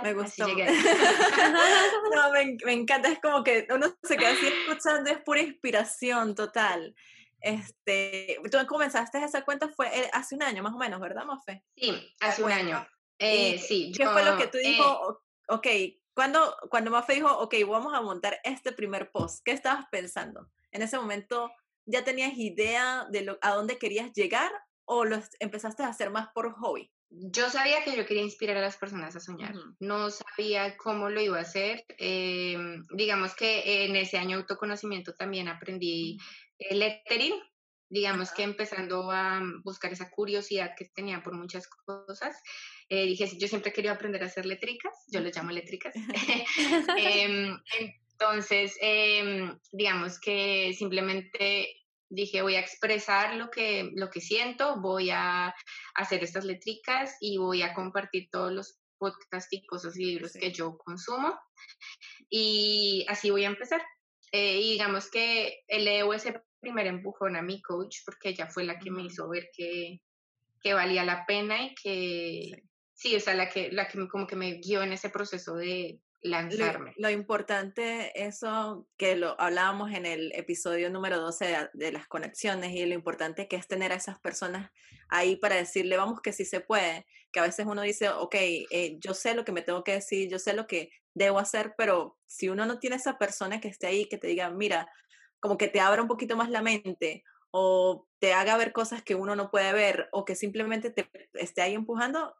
[0.02, 0.48] Me gustó.
[2.16, 6.36] no, me, me, encanta, es como que uno se queda así escuchando, es pura inspiración
[6.36, 6.96] total.
[7.42, 11.66] Este, tú comenzaste esa cuenta fue eh, hace un año más o menos, ¿verdad, Mofe?
[11.76, 12.88] Sí, hace un año.
[13.20, 13.92] Eh, sí.
[13.96, 14.84] ¿Qué fue lo que tú dijo?
[14.84, 15.16] Eh,
[15.50, 15.68] ok,
[16.14, 20.50] cuando, cuando Mofe dijo, ok, vamos a montar este primer post, ¿qué estabas pensando?
[20.72, 21.52] En ese momento,
[21.86, 24.52] ¿ya tenías idea de lo, a dónde querías llegar
[24.86, 26.92] o lo empezaste a hacer más por hobby?
[27.16, 29.54] Yo sabía que yo quería inspirar a las personas a soñar.
[29.80, 31.86] No sabía cómo lo iba a hacer.
[32.00, 36.18] Em, digamos que en ese año autoconocimiento también aprendí
[36.58, 37.36] el lettering.
[37.88, 42.36] Digamos que empezando a buscar esa curiosidad que tenía por muchas cosas,
[42.94, 45.94] eh, dije, yo siempre quería aprender a hacer letricas, yo lo llamo letricas.
[46.98, 47.58] Em,
[48.12, 51.68] entonces, em, digamos que simplemente
[52.10, 55.56] dije, voy a expresar lo que, lo que siento, voy a
[55.96, 60.52] hacer estas letricas y voy a compartir todos los podcasts y cosas y libros que
[60.52, 61.34] yo consumo.
[62.30, 63.82] Y así voy a empezar.
[64.32, 68.64] Eh, y digamos que le debo ese primer empujón a mi coach porque ella fue
[68.64, 70.00] la que me hizo ver que,
[70.62, 72.73] que valía la pena y que sí,
[73.16, 76.94] o sea, la que, la que como que me guió en ese proceso de, lanzarme.
[76.98, 82.86] Lo, importante, eso que lo hablábamos en el episodio número 12 de, las conexiones y
[82.86, 84.72] lo importante que es tener a esas personas
[85.10, 88.98] ahí para decirle, vamos que sí se puede, que a veces uno dice, ok, eh,
[89.00, 92.18] yo sé lo que me tengo que decir, yo sé lo que debo hacer, pero
[92.26, 94.90] si uno no tiene esa persona que esté ahí, que te diga, mira,
[95.40, 99.14] como que te abra un poquito más la mente o te haga ver cosas que
[99.14, 102.34] uno no puede ver o que simplemente te esté ahí empujando,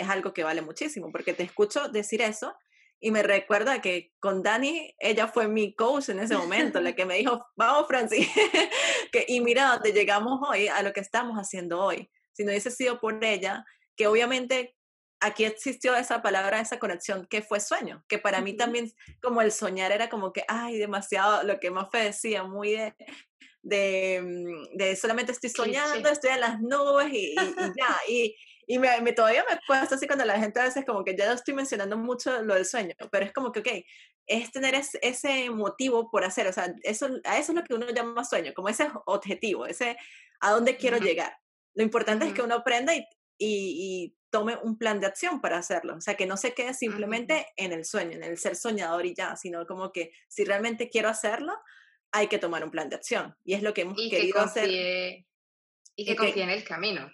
[0.00, 2.54] es algo que vale muchísimo, porque te escucho decir eso
[3.00, 7.06] y me recuerda que con Dani, ella fue mi coach en ese momento, la que
[7.06, 8.28] me dijo, vamos Francis,
[9.12, 12.10] que, y mira dónde llegamos hoy, a lo que estamos haciendo hoy.
[12.32, 13.64] Si no hubiese sido por ella,
[13.96, 14.76] que obviamente
[15.18, 18.92] aquí existió esa palabra, esa conexión que fue sueño, que para mí también
[19.22, 22.94] como el soñar era como que, ay, demasiado, lo que Mafe decía, muy de,
[23.62, 28.36] de, mm, de solamente estoy soñando, estoy en las nubes y, y, y ya, y,
[28.70, 31.32] y me, me, todavía me cuesta así cuando la gente a veces como que ya
[31.32, 33.68] estoy mencionando mucho lo del sueño, pero es como que, ok,
[34.28, 37.90] es tener ese motivo por hacer, o sea, eso, a eso es lo que uno
[37.90, 39.96] llama sueño, como ese objetivo, ese
[40.38, 41.36] a dónde quiero llegar.
[41.74, 43.08] Lo importante es que uno aprenda y,
[43.38, 47.48] y, tome un plan de acción para hacerlo, o sea, que no se quede simplemente
[47.56, 51.08] en el sueño, en el ser soñador y ya, sino como que si realmente quiero
[51.08, 51.58] hacerlo,
[52.12, 53.34] hay que tomar un plan de acción.
[53.44, 54.70] Y es lo que hemos querido hacer.
[55.96, 57.10] Y que confíe en el camino.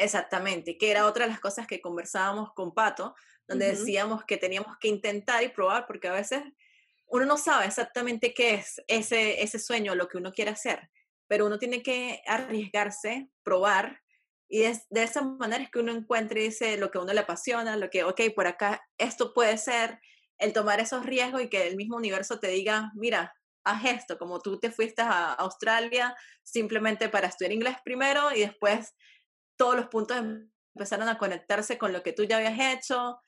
[0.00, 3.14] Exactamente, que era otra de las cosas que conversábamos con Pato,
[3.46, 6.42] donde decíamos que teníamos que intentar y probar, porque a veces
[7.06, 10.88] uno no sabe exactamente qué es ese, ese sueño, lo que uno quiere hacer,
[11.28, 14.00] pero uno tiene que arriesgarse, probar,
[14.48, 17.12] y es de esa manera es que uno encuentra y dice lo que a uno
[17.12, 20.00] le apasiona, lo que, ok, por acá esto puede ser,
[20.38, 23.34] el tomar esos riesgos y que el mismo universo te diga, mira,
[23.64, 28.94] haz esto, como tú te fuiste a Australia simplemente para estudiar inglés primero y después
[29.60, 30.16] todos los puntos
[30.74, 33.20] empezaron a conectarse con lo que tú ya habías hecho.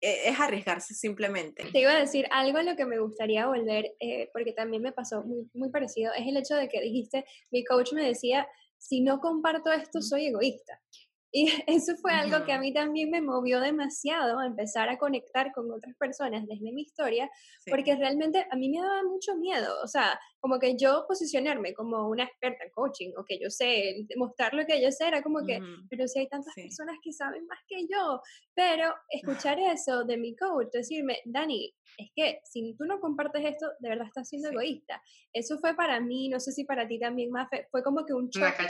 [0.00, 1.66] E, es arriesgarse simplemente.
[1.70, 4.92] Te iba a decir algo a lo que me gustaría volver, eh, porque también me
[4.92, 8.48] pasó muy, muy parecido, es el hecho de que dijiste, mi coach me decía,
[8.78, 10.80] si no comparto esto, soy egoísta.
[11.32, 15.52] Y eso fue algo que a mí también me movió demasiado a empezar a conectar
[15.52, 17.30] con otras personas desde mi historia,
[17.70, 22.08] porque realmente a mí me daba mucho miedo, o sea, como que yo posicionarme como
[22.08, 25.44] una experta en coaching o que yo sé, mostrar lo que yo sé, era como
[25.44, 28.20] que, pero si hay tantas personas que saben más que yo,
[28.54, 33.66] pero escuchar eso de mi coach, decirme, Dani, es que si tú no compartes esto,
[33.80, 35.02] de verdad estás siendo egoísta.
[35.32, 38.30] Eso fue para mí, no sé si para ti también, Mafe, fue como que un
[38.30, 38.66] choque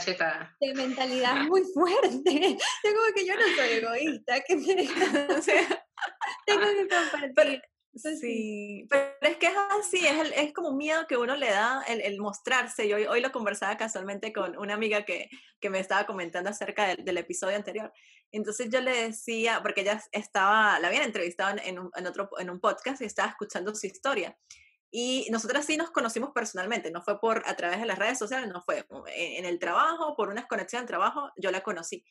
[0.59, 2.11] de mentalidad muy fuerte.
[2.83, 4.75] Yo como que yo no soy egoísta, que me...
[6.45, 7.61] tengo que compartir.
[7.93, 11.83] Sí, pero es que es así, es, es como un miedo que uno le da
[11.89, 12.87] el, el mostrarse.
[12.87, 15.29] Yo hoy, lo conversaba casualmente con una amiga que,
[15.59, 17.91] que me estaba comentando acerca del, del, episodio anterior.
[18.31, 22.49] Entonces yo le decía, porque ella estaba, la habían entrevistado en, un, en, otro, en
[22.49, 24.37] un podcast y estaba escuchando su historia.
[24.89, 28.47] Y nosotras sí nos conocimos personalmente, no fue por a través de las redes sociales,
[28.47, 32.05] no fue en, en el trabajo, por una conexión de trabajo, yo la conocí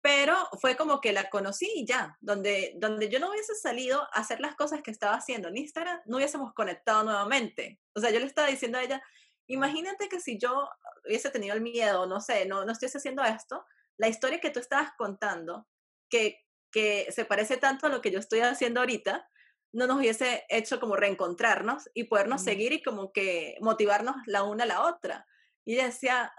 [0.00, 4.20] pero fue como que la conocí y ya, donde, donde yo no hubiese salido a
[4.20, 7.80] hacer las cosas que estaba haciendo en Instagram, no hubiésemos conectado nuevamente.
[7.94, 9.02] O sea, yo le estaba diciendo a ella,
[9.48, 10.68] imagínate que si yo
[11.04, 13.64] hubiese tenido el miedo, no sé, no, no estuviese haciendo esto,
[13.96, 15.66] la historia que tú estabas contando,
[16.08, 19.28] que, que se parece tanto a lo que yo estoy haciendo ahorita,
[19.72, 24.64] no nos hubiese hecho como reencontrarnos y podernos seguir y como que motivarnos la una
[24.64, 25.26] a la otra.
[25.64, 26.32] Y ella decía,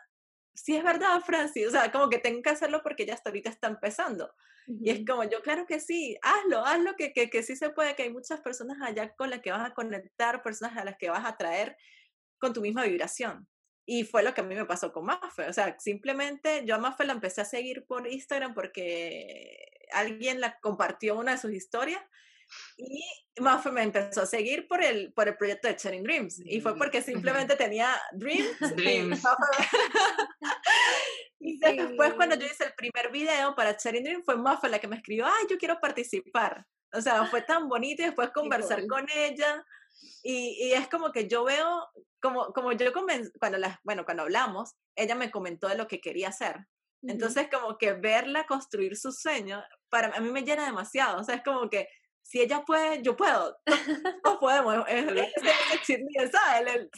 [0.53, 3.49] sí es verdad, Francis, o sea, como que tengo que hacerlo porque ya hasta ahorita
[3.49, 4.33] está empezando.
[4.67, 7.95] Y es como, yo claro que sí, hazlo, hazlo, que, que, que sí se puede,
[7.95, 11.09] que hay muchas personas allá con las que vas a conectar, personas a las que
[11.09, 11.75] vas a atraer
[12.37, 13.47] con tu misma vibración.
[13.87, 15.47] Y fue lo que a mí me pasó con Mafe.
[15.47, 20.59] O sea, simplemente yo a Mafe la empecé a seguir por Instagram porque alguien la
[20.59, 22.03] compartió una de sus historias
[22.77, 23.03] y
[23.41, 26.41] Mafe me empezó a seguir por el, por el proyecto de Sharing Dreams.
[26.45, 28.59] Y fue porque simplemente tenía Dreams.
[28.75, 29.23] Dreams.
[31.41, 34.89] Y después cuando yo hice el primer video para Sharing Dreams fue Mafe la que
[34.89, 36.65] me escribió, ay, yo quiero participar.
[36.91, 39.65] O sea, fue tan bonito y después conversar con ella.
[40.21, 41.87] Y, y, es como que yo veo,
[42.21, 46.27] como, como yo cuando, la, bueno, cuando hablamos, ella me comentó de lo que quería
[46.27, 46.67] hacer.
[47.03, 51.21] Entonces, como que verla construir su sueño, para a mí me llena demasiado.
[51.21, 51.87] O sea, es como que
[52.29, 53.57] si ella puede, yo puedo.
[54.23, 54.85] No podemos.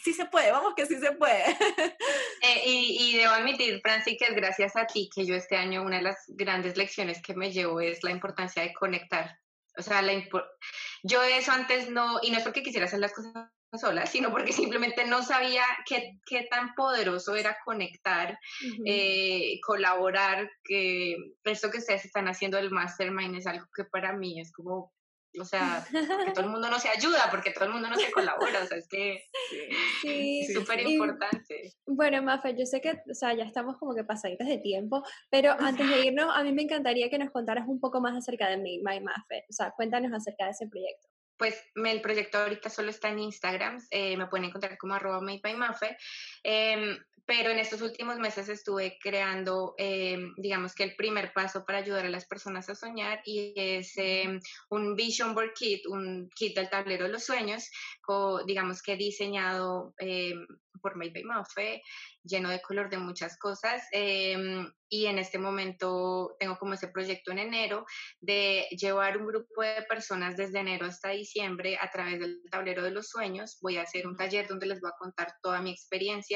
[0.03, 1.43] Sí se puede, vamos que sí se puede.
[2.43, 5.84] Eh, y, y, debo admitir, Franci, que es gracias a ti que yo este año
[5.84, 9.38] una de las grandes lecciones que me llevo es la importancia de conectar.
[9.77, 10.13] O sea, la
[11.03, 14.53] yo eso antes no, y no es porque quisiera hacer las cosas sola, sino porque
[14.53, 18.39] simplemente no sabía qué, qué tan poderoso era conectar,
[18.86, 24.41] eh, colaborar, que esto que ustedes están haciendo del mastermind es algo que para mí
[24.41, 24.91] es como
[25.39, 25.86] o sea,
[26.25, 28.65] que todo el mundo no se ayuda, porque todo el mundo no se colabora, o
[28.65, 29.23] sea, es que
[30.01, 31.73] sí, es súper importante.
[31.86, 35.55] Bueno, Mafe, yo sé que, o sea, ya estamos como que pasaditas de tiempo, pero
[35.59, 38.57] antes de irnos, a mí me encantaría que nos contaras un poco más acerca de
[38.57, 41.07] My, My Mafe, o sea, cuéntanos acerca de ese proyecto.
[41.38, 45.39] Pues el proyecto ahorita solo está en Instagram, eh, me pueden encontrar como arroba Made
[45.41, 45.97] by Mafe.
[46.43, 46.97] Em,
[47.31, 52.05] pero en estos últimos meses estuve creando, eh, digamos que el primer paso para ayudar
[52.05, 54.39] a las personas a soñar y es eh,
[54.69, 57.69] un Vision Board Kit, un kit del tablero de los sueños,
[58.45, 60.33] digamos que diseñado eh,
[60.81, 61.81] por Made by Mafe,
[62.23, 63.81] lleno de color de muchas cosas.
[64.93, 67.85] y en este momento tengo como ese proyecto en enero
[68.19, 72.91] de llevar un grupo de personas desde enero hasta diciembre a través del tablero de
[72.91, 73.57] los sueños.
[73.61, 76.30] Voy a hacer un taller donde les voy a contar toda mi experiencia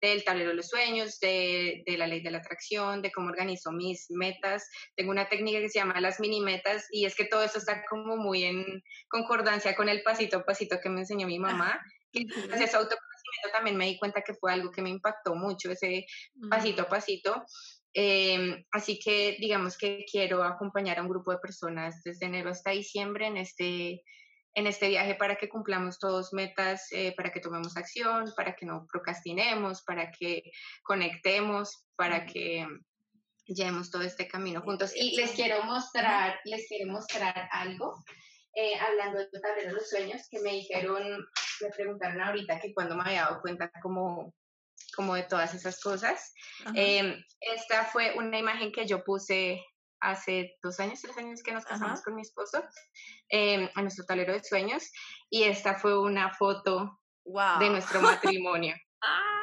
[0.00, 3.72] del tablero de los sueños, de, de, la ley de la atracción, de cómo organizo
[3.72, 4.68] mis metas.
[4.96, 7.84] Tengo una técnica que se llama las mini metas y es que todo esto está
[7.88, 11.80] como muy en concordancia con el pasito a pasito que me enseñó mi mamá.
[12.12, 16.06] Y ese autoconocimiento también me di cuenta que fue algo que me impactó mucho, ese
[16.48, 17.44] pasito a pasito.
[17.92, 22.70] Em, así que digamos que quiero acompañar a un grupo de personas desde enero hasta
[22.70, 24.02] diciembre en este
[24.58, 28.66] en este viaje para que cumplamos todos metas, eh, para que tomemos acción, para que
[28.66, 30.50] no procrastinemos, para que
[30.82, 32.66] conectemos, para que
[33.46, 34.92] llevemos todo este camino juntos.
[34.94, 38.04] Y les quiero mostrar, les quiero mostrar algo,
[38.54, 41.24] eh, hablando de tablero de los sueños, que me dijeron,
[41.60, 44.34] me preguntaron ahorita que cuando me había dado cuenta como,
[44.96, 46.34] como de todas esas cosas.
[46.74, 49.62] Em, esta fue una imagen que yo puse
[50.00, 52.62] hace dos años, tres años que nos casamos con mi esposo,
[53.30, 54.90] eh, a nuestro tablero de sueños,
[55.30, 58.74] y esta fue una foto de nuestro matrimonio.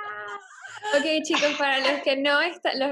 [0.94, 2.40] Ok, chicos, para los que no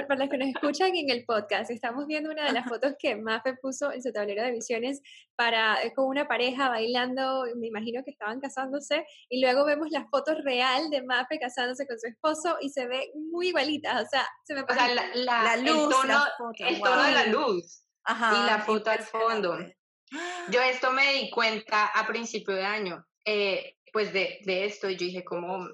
[0.07, 3.15] para los que nos escuchan en el podcast, estamos viendo una de las fotos que
[3.15, 5.01] Mafe puso en su tablero de visiones
[5.35, 10.07] para eh, con una pareja bailando, me imagino que estaban casándose, y luego vemos la
[10.09, 14.27] foto real de Mafe casándose con su esposo y se ve muy igualita, o sea,
[14.43, 15.93] se me pasa la, luz,
[16.57, 19.57] el tono, de la luz y la foto al fondo.
[20.49, 24.97] Yo esto me di cuenta a principio de año, eh, pues de, de, esto, y
[24.97, 25.67] yo dije como,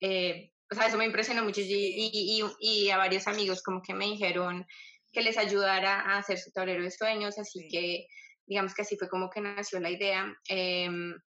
[0.00, 1.60] eh, o sea, eso me impresionó mucho.
[1.60, 4.66] Y, y, y, a varios amigos como que me dijeron
[5.12, 8.06] que les ayudara a hacer su tablero de sueños, así que
[8.46, 10.32] digamos que así fue como que nació la idea.
[10.48, 10.88] Eh,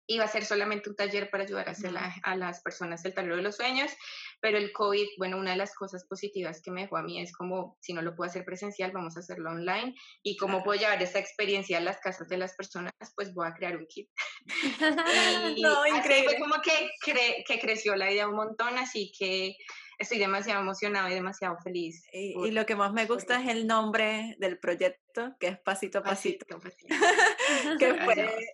[0.06, 3.36] iba a ser solamente un taller para ayudar a, hacer a las personas el tablero
[3.36, 3.90] de los sueños,
[4.42, 7.32] pero el COVID, bueno, una de las cosas positivas que me dejó a mí es
[7.32, 11.00] como, si no lo puedo hacer presencial, vamos a hacerlo online, y cómo puedo llevar
[11.00, 14.10] esa experiencia a las casas de las personas, pues voy a crear un kit.
[15.62, 16.30] no, increíble.
[16.30, 16.90] fue como que,
[17.46, 19.56] que creció la idea un montón, así que
[20.02, 22.04] estoy demasiado emocionada y demasiado feliz.
[22.12, 26.02] Y, lo que más me gusta es el nombre del proyecto, que es Pasito a
[26.02, 26.46] Pasito.
[27.78, 28.52] que fue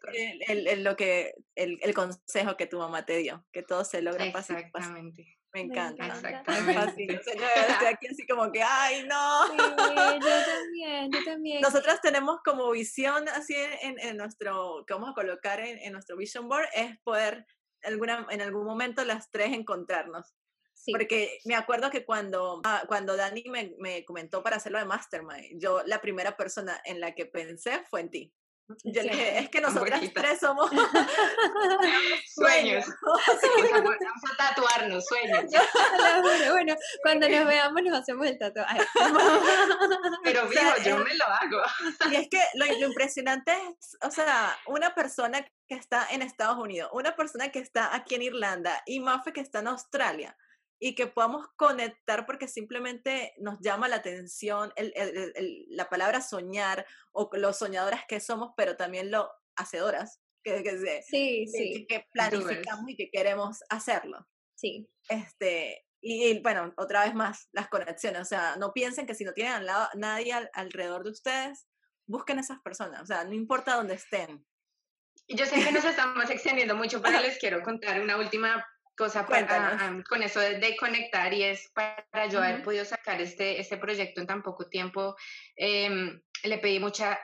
[0.49, 4.31] el, lo que, el, el, consejo que tu mamá te dio, que todo se logra
[4.33, 5.23] pasito a pasito.
[5.55, 6.07] Me encanta.
[6.07, 7.07] Exactamente.
[7.07, 7.15] yo
[7.69, 9.47] estoy aquí así como que, ay, no.
[9.47, 11.61] Sí, yo también, yo también.
[11.63, 16.17] Nosotras tenemos como visión así en, en nuestro, que vamos a colocar en, en, nuestro
[16.17, 17.47] vision board, es poder
[17.83, 20.35] alguna, en algún momento las tres encontrarnos.
[20.91, 25.61] Porque me acuerdo que cuando, ah, cuando Dani me, me, comentó para hacerlo de Mastermind,
[25.61, 28.33] yo la primera persona en la que pensé fue en ti.
[28.85, 30.71] Yo le dije, es que nosotras tres somos
[32.35, 32.85] sueños.
[33.03, 33.95] Vamos
[34.31, 35.45] a tatuarnos, sueños.
[36.51, 38.81] bueno, cuando nos veamos nos hacemos el tatuaje.
[40.23, 41.63] Pero vivo, yo me lo hago.
[42.11, 46.59] Y es que lo, lo impresionante es, o sea, una persona que está en Estados
[46.59, 50.37] Unidos, una persona que está aquí en Irlanda y Mafe que está en Australia
[50.81, 56.87] y que podamos conectar porque simplemente nos llama la atención el, el, la palabra soñar
[57.13, 61.87] o los soñadoras que somos, pero también lo hacedoras, que, que, sí, sí.
[61.89, 64.27] que, planificamos y que queremos hacerlo.
[64.55, 64.89] Sí.
[65.09, 69.33] Este, y, bueno, otra vez más, las conexiones, o sea, no piensen que si no
[69.33, 71.67] tienen al lado, nadie alrededor de ustedes,
[72.07, 74.47] busquen esas personas, o sea, no importa dónde estén.
[75.27, 78.65] Yo sé que nos estamos extendiendo mucho, pero les quiero contar una última
[78.99, 83.79] cosa para, con eso de, conectar y es para yo haber podido sacar este, este
[83.79, 85.15] proyecto en tan poco tiempo.
[85.57, 87.19] Em, le pedí mucha,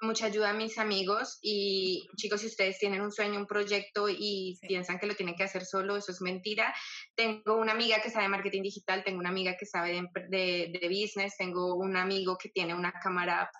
[0.00, 4.58] mucha ayuda a mis amigos y chicos, si ustedes tienen un sueño, un proyecto y
[4.66, 6.74] piensan que lo tienen que hacer solo, eso es mentira.
[7.14, 11.36] Tengo una amiga que sabe marketing digital, tengo una amiga que sabe de, de, business,
[11.36, 13.50] tengo un amigo que tiene una cámara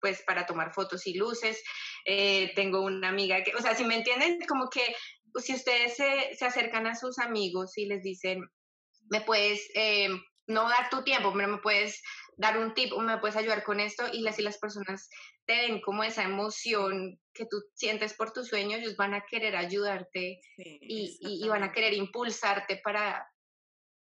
[0.00, 1.62] pues para tomar fotos y luces,
[2.04, 4.94] eh, tengo una amiga que, o sea, si me entienden, como que
[5.36, 8.44] si ustedes se, se, acercan a sus amigos y les dicen,
[9.10, 10.08] me puedes, eh,
[10.46, 12.02] no dar tu tiempo, pero me puedes
[12.36, 15.08] dar un tip o me puedes ayudar con esto y las, y las personas
[15.46, 19.56] te ven como esa emoción que tú sientes por tus sueños, ellos van a querer
[19.56, 23.26] ayudarte y, y, van a querer impulsarte para,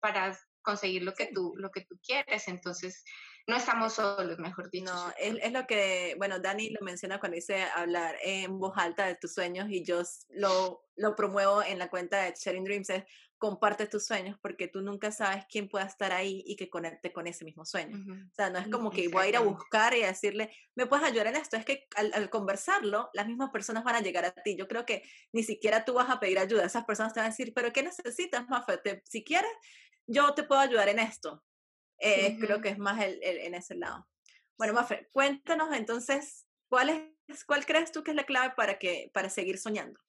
[0.00, 2.48] para conseguir lo que, tú, lo que tú quieres.
[2.48, 3.04] Entonces,
[3.46, 4.92] no estamos solos, mejor dicho.
[4.92, 9.06] No, es, es, lo que, bueno, Dani lo menciona cuando dice hablar en voz alta
[9.06, 13.04] de tus sueños y yo lo, lo promuevo en la cuenta de Sharing Dreams, es
[13.38, 17.26] comparte tus sueños porque tú nunca sabes quién pueda estar ahí y que conecte con
[17.26, 17.98] ese mismo sueño.
[17.98, 20.86] O sea, no es como que voy a ir a buscar y a decirle, me
[20.86, 24.32] puedes ayudar en esto, es que al, conversarlo, las mismas personas van a llegar a
[24.32, 24.56] ti.
[24.56, 27.30] Yo creo que ni siquiera tú vas a pedir ayuda, esas personas te van a
[27.30, 28.80] decir, pero ¿qué necesitas, Mafe?
[29.04, 29.52] Si quieres,
[30.06, 31.44] yo te puedo ayudar en esto.
[31.98, 34.06] Eh, creo que es más el, en ese lado.
[34.58, 39.10] Bueno, Mafe, cuéntanos entonces, ¿cuál, es, ¿cuál crees tú que es la clave para, que,
[39.12, 40.00] para seguir soñando?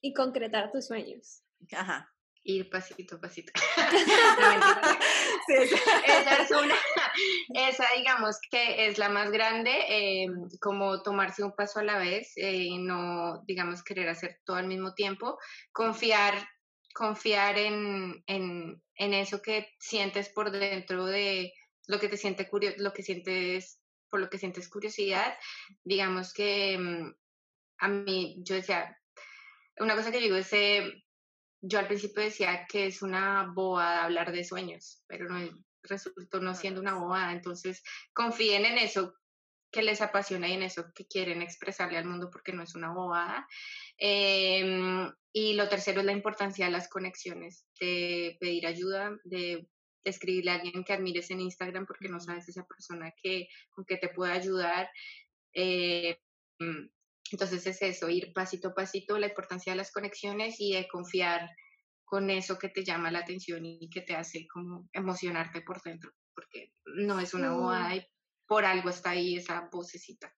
[0.00, 1.42] Y concretar tus sueños.
[1.72, 2.12] Ajá.
[2.44, 3.52] Ir pasito a pasito.
[6.06, 6.74] esa es una,
[7.68, 10.26] esa digamos que es la más grande, eh,
[10.60, 14.94] como tomarse un paso a la vez, eh, no, digamos, querer hacer todo al mismo
[14.94, 15.38] tiempo,
[15.72, 16.34] confiar
[16.96, 21.52] confiar en, en, en, eso que sientes por dentro de
[21.86, 25.36] lo que te siente curioso, lo que sientes, por lo que sientes curiosidad.
[25.84, 27.14] Digamos que mm,
[27.80, 28.98] a mí, yo decía,
[29.78, 31.04] una cosa que digo es, eh,
[31.60, 35.50] yo al principio decía que es una bobada hablar de sueños, pero no
[35.82, 37.32] resultó no siendo una bobada.
[37.32, 37.82] Entonces,
[38.14, 39.14] confíen en eso
[39.76, 42.94] que les apasiona y en eso que quieren expresarle al mundo porque no es una
[42.94, 43.46] bobada.
[43.98, 49.68] Em, y lo tercero es la importancia de las conexiones, de pedir ayuda, de,
[50.02, 53.96] escribirle a alguien que admires en Instagram porque no sabes esa persona que, con que
[53.96, 54.88] te puede ayudar.
[55.52, 56.16] Eh,
[56.60, 56.86] mm,
[57.32, 61.50] entonces es eso, ir pasito a pasito, la importancia de las conexiones y de confiar
[62.04, 66.12] con eso que te llama la atención y que te hace como emocionarte por dentro,
[66.34, 68.06] porque no es una bobada y
[68.46, 70.32] por algo está ahí esa vocecita.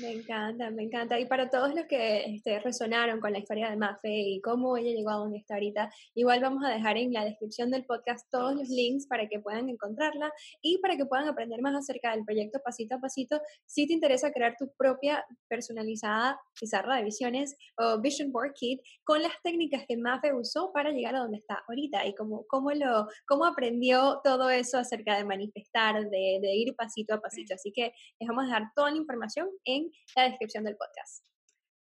[0.00, 1.18] Me encanta, me encanta.
[1.20, 4.90] Y para todos los que este, resonaron con la historia de Mafe y cómo ella
[4.90, 8.54] llegó a donde está ahorita, igual vamos a dejar en la descripción del podcast todos
[8.54, 12.60] los links para que puedan encontrarla y para que puedan aprender más acerca del proyecto
[12.64, 13.40] pasito a pasito.
[13.66, 19.22] Si te interesa crear tu propia personalizada pizarra de visiones o Vision Board Kit con
[19.22, 23.06] las técnicas que Mafe usó para llegar a donde está ahorita y cómo, cómo, lo,
[23.26, 27.53] cómo aprendió todo eso acerca de manifestar, de, de ir pasito a pasito.
[27.54, 31.24] Así que les vamos a dejar toda la información en la descripción del podcast.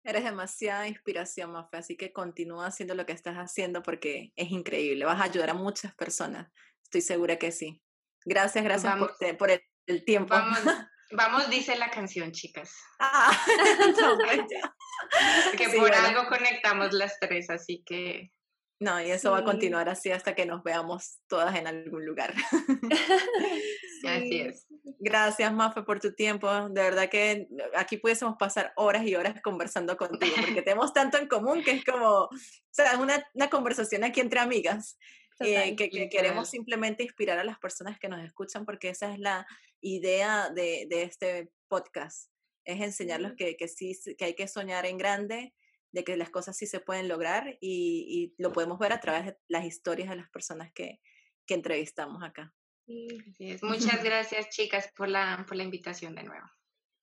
[0.03, 5.05] Eres demasiada inspiración, Mafe, así que continúa haciendo lo que estás haciendo porque es increíble.
[5.05, 6.49] Vas a ayudar a muchas personas.
[6.84, 7.82] Estoy segura que sí.
[8.24, 8.95] Gracias, gracias
[9.38, 10.34] por, el, tiempo.
[11.11, 12.74] Vamos, dice la canción, chicas.
[12.99, 13.32] Ah,
[15.49, 18.32] porque por algo conectamos las tres, así que
[18.80, 22.34] no, y eso va a continuar así hasta que nos veamos todas en algún lugar.
[24.08, 24.68] Así es.
[25.00, 26.48] Gracias, Mafe, por tu tiempo.
[26.70, 31.28] De verdad que aquí pudiésemos pasar horas y horas conversando contigo, porque tenemos tanto en
[31.28, 32.30] común que es como, o
[32.70, 34.98] sea, una, una conversación aquí entre amigas.
[35.40, 39.46] Eh, que, queremos simplemente inspirar a las personas que nos escuchan, porque esa es la
[39.82, 42.32] idea de, de este podcast,
[42.66, 45.54] es enseñarlos que, que sí, que hay que soñar en grande,
[45.98, 49.38] de que las cosas sí se pueden lograr y, lo podemos ver a través de
[49.48, 51.02] las historias de las personas que,
[51.48, 52.54] que entrevistamos acá.
[53.64, 56.45] Muchas gracias, chicas, por la, por la invitación de nuevo.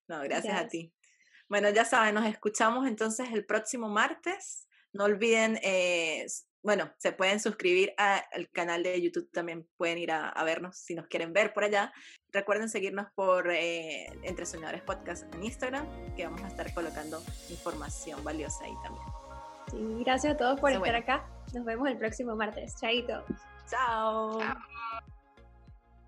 [0.07, 0.95] No, gracias, a ti.
[1.49, 4.69] Bueno, ya saben, nos escuchamos entonces el próximo martes.
[4.93, 6.25] No olviden, eh,
[6.63, 11.09] bueno, se pueden suscribir al canal de YouTube, también pueden ir a, vernos si nos
[11.09, 11.93] quieren ver por allá.
[12.35, 18.25] Recuerden seguirnos por eh, Entre Soñadores Podcast en Instagram, que vamos a estar colocando información
[18.25, 19.07] valiosa ahí también.
[19.71, 21.25] Sí, gracias a todos por estar acá.
[21.55, 22.75] Nos vemos el próximo martes.
[22.81, 23.25] Chaito.
[23.71, 24.41] Chao.
[24.41, 25.14] Chao.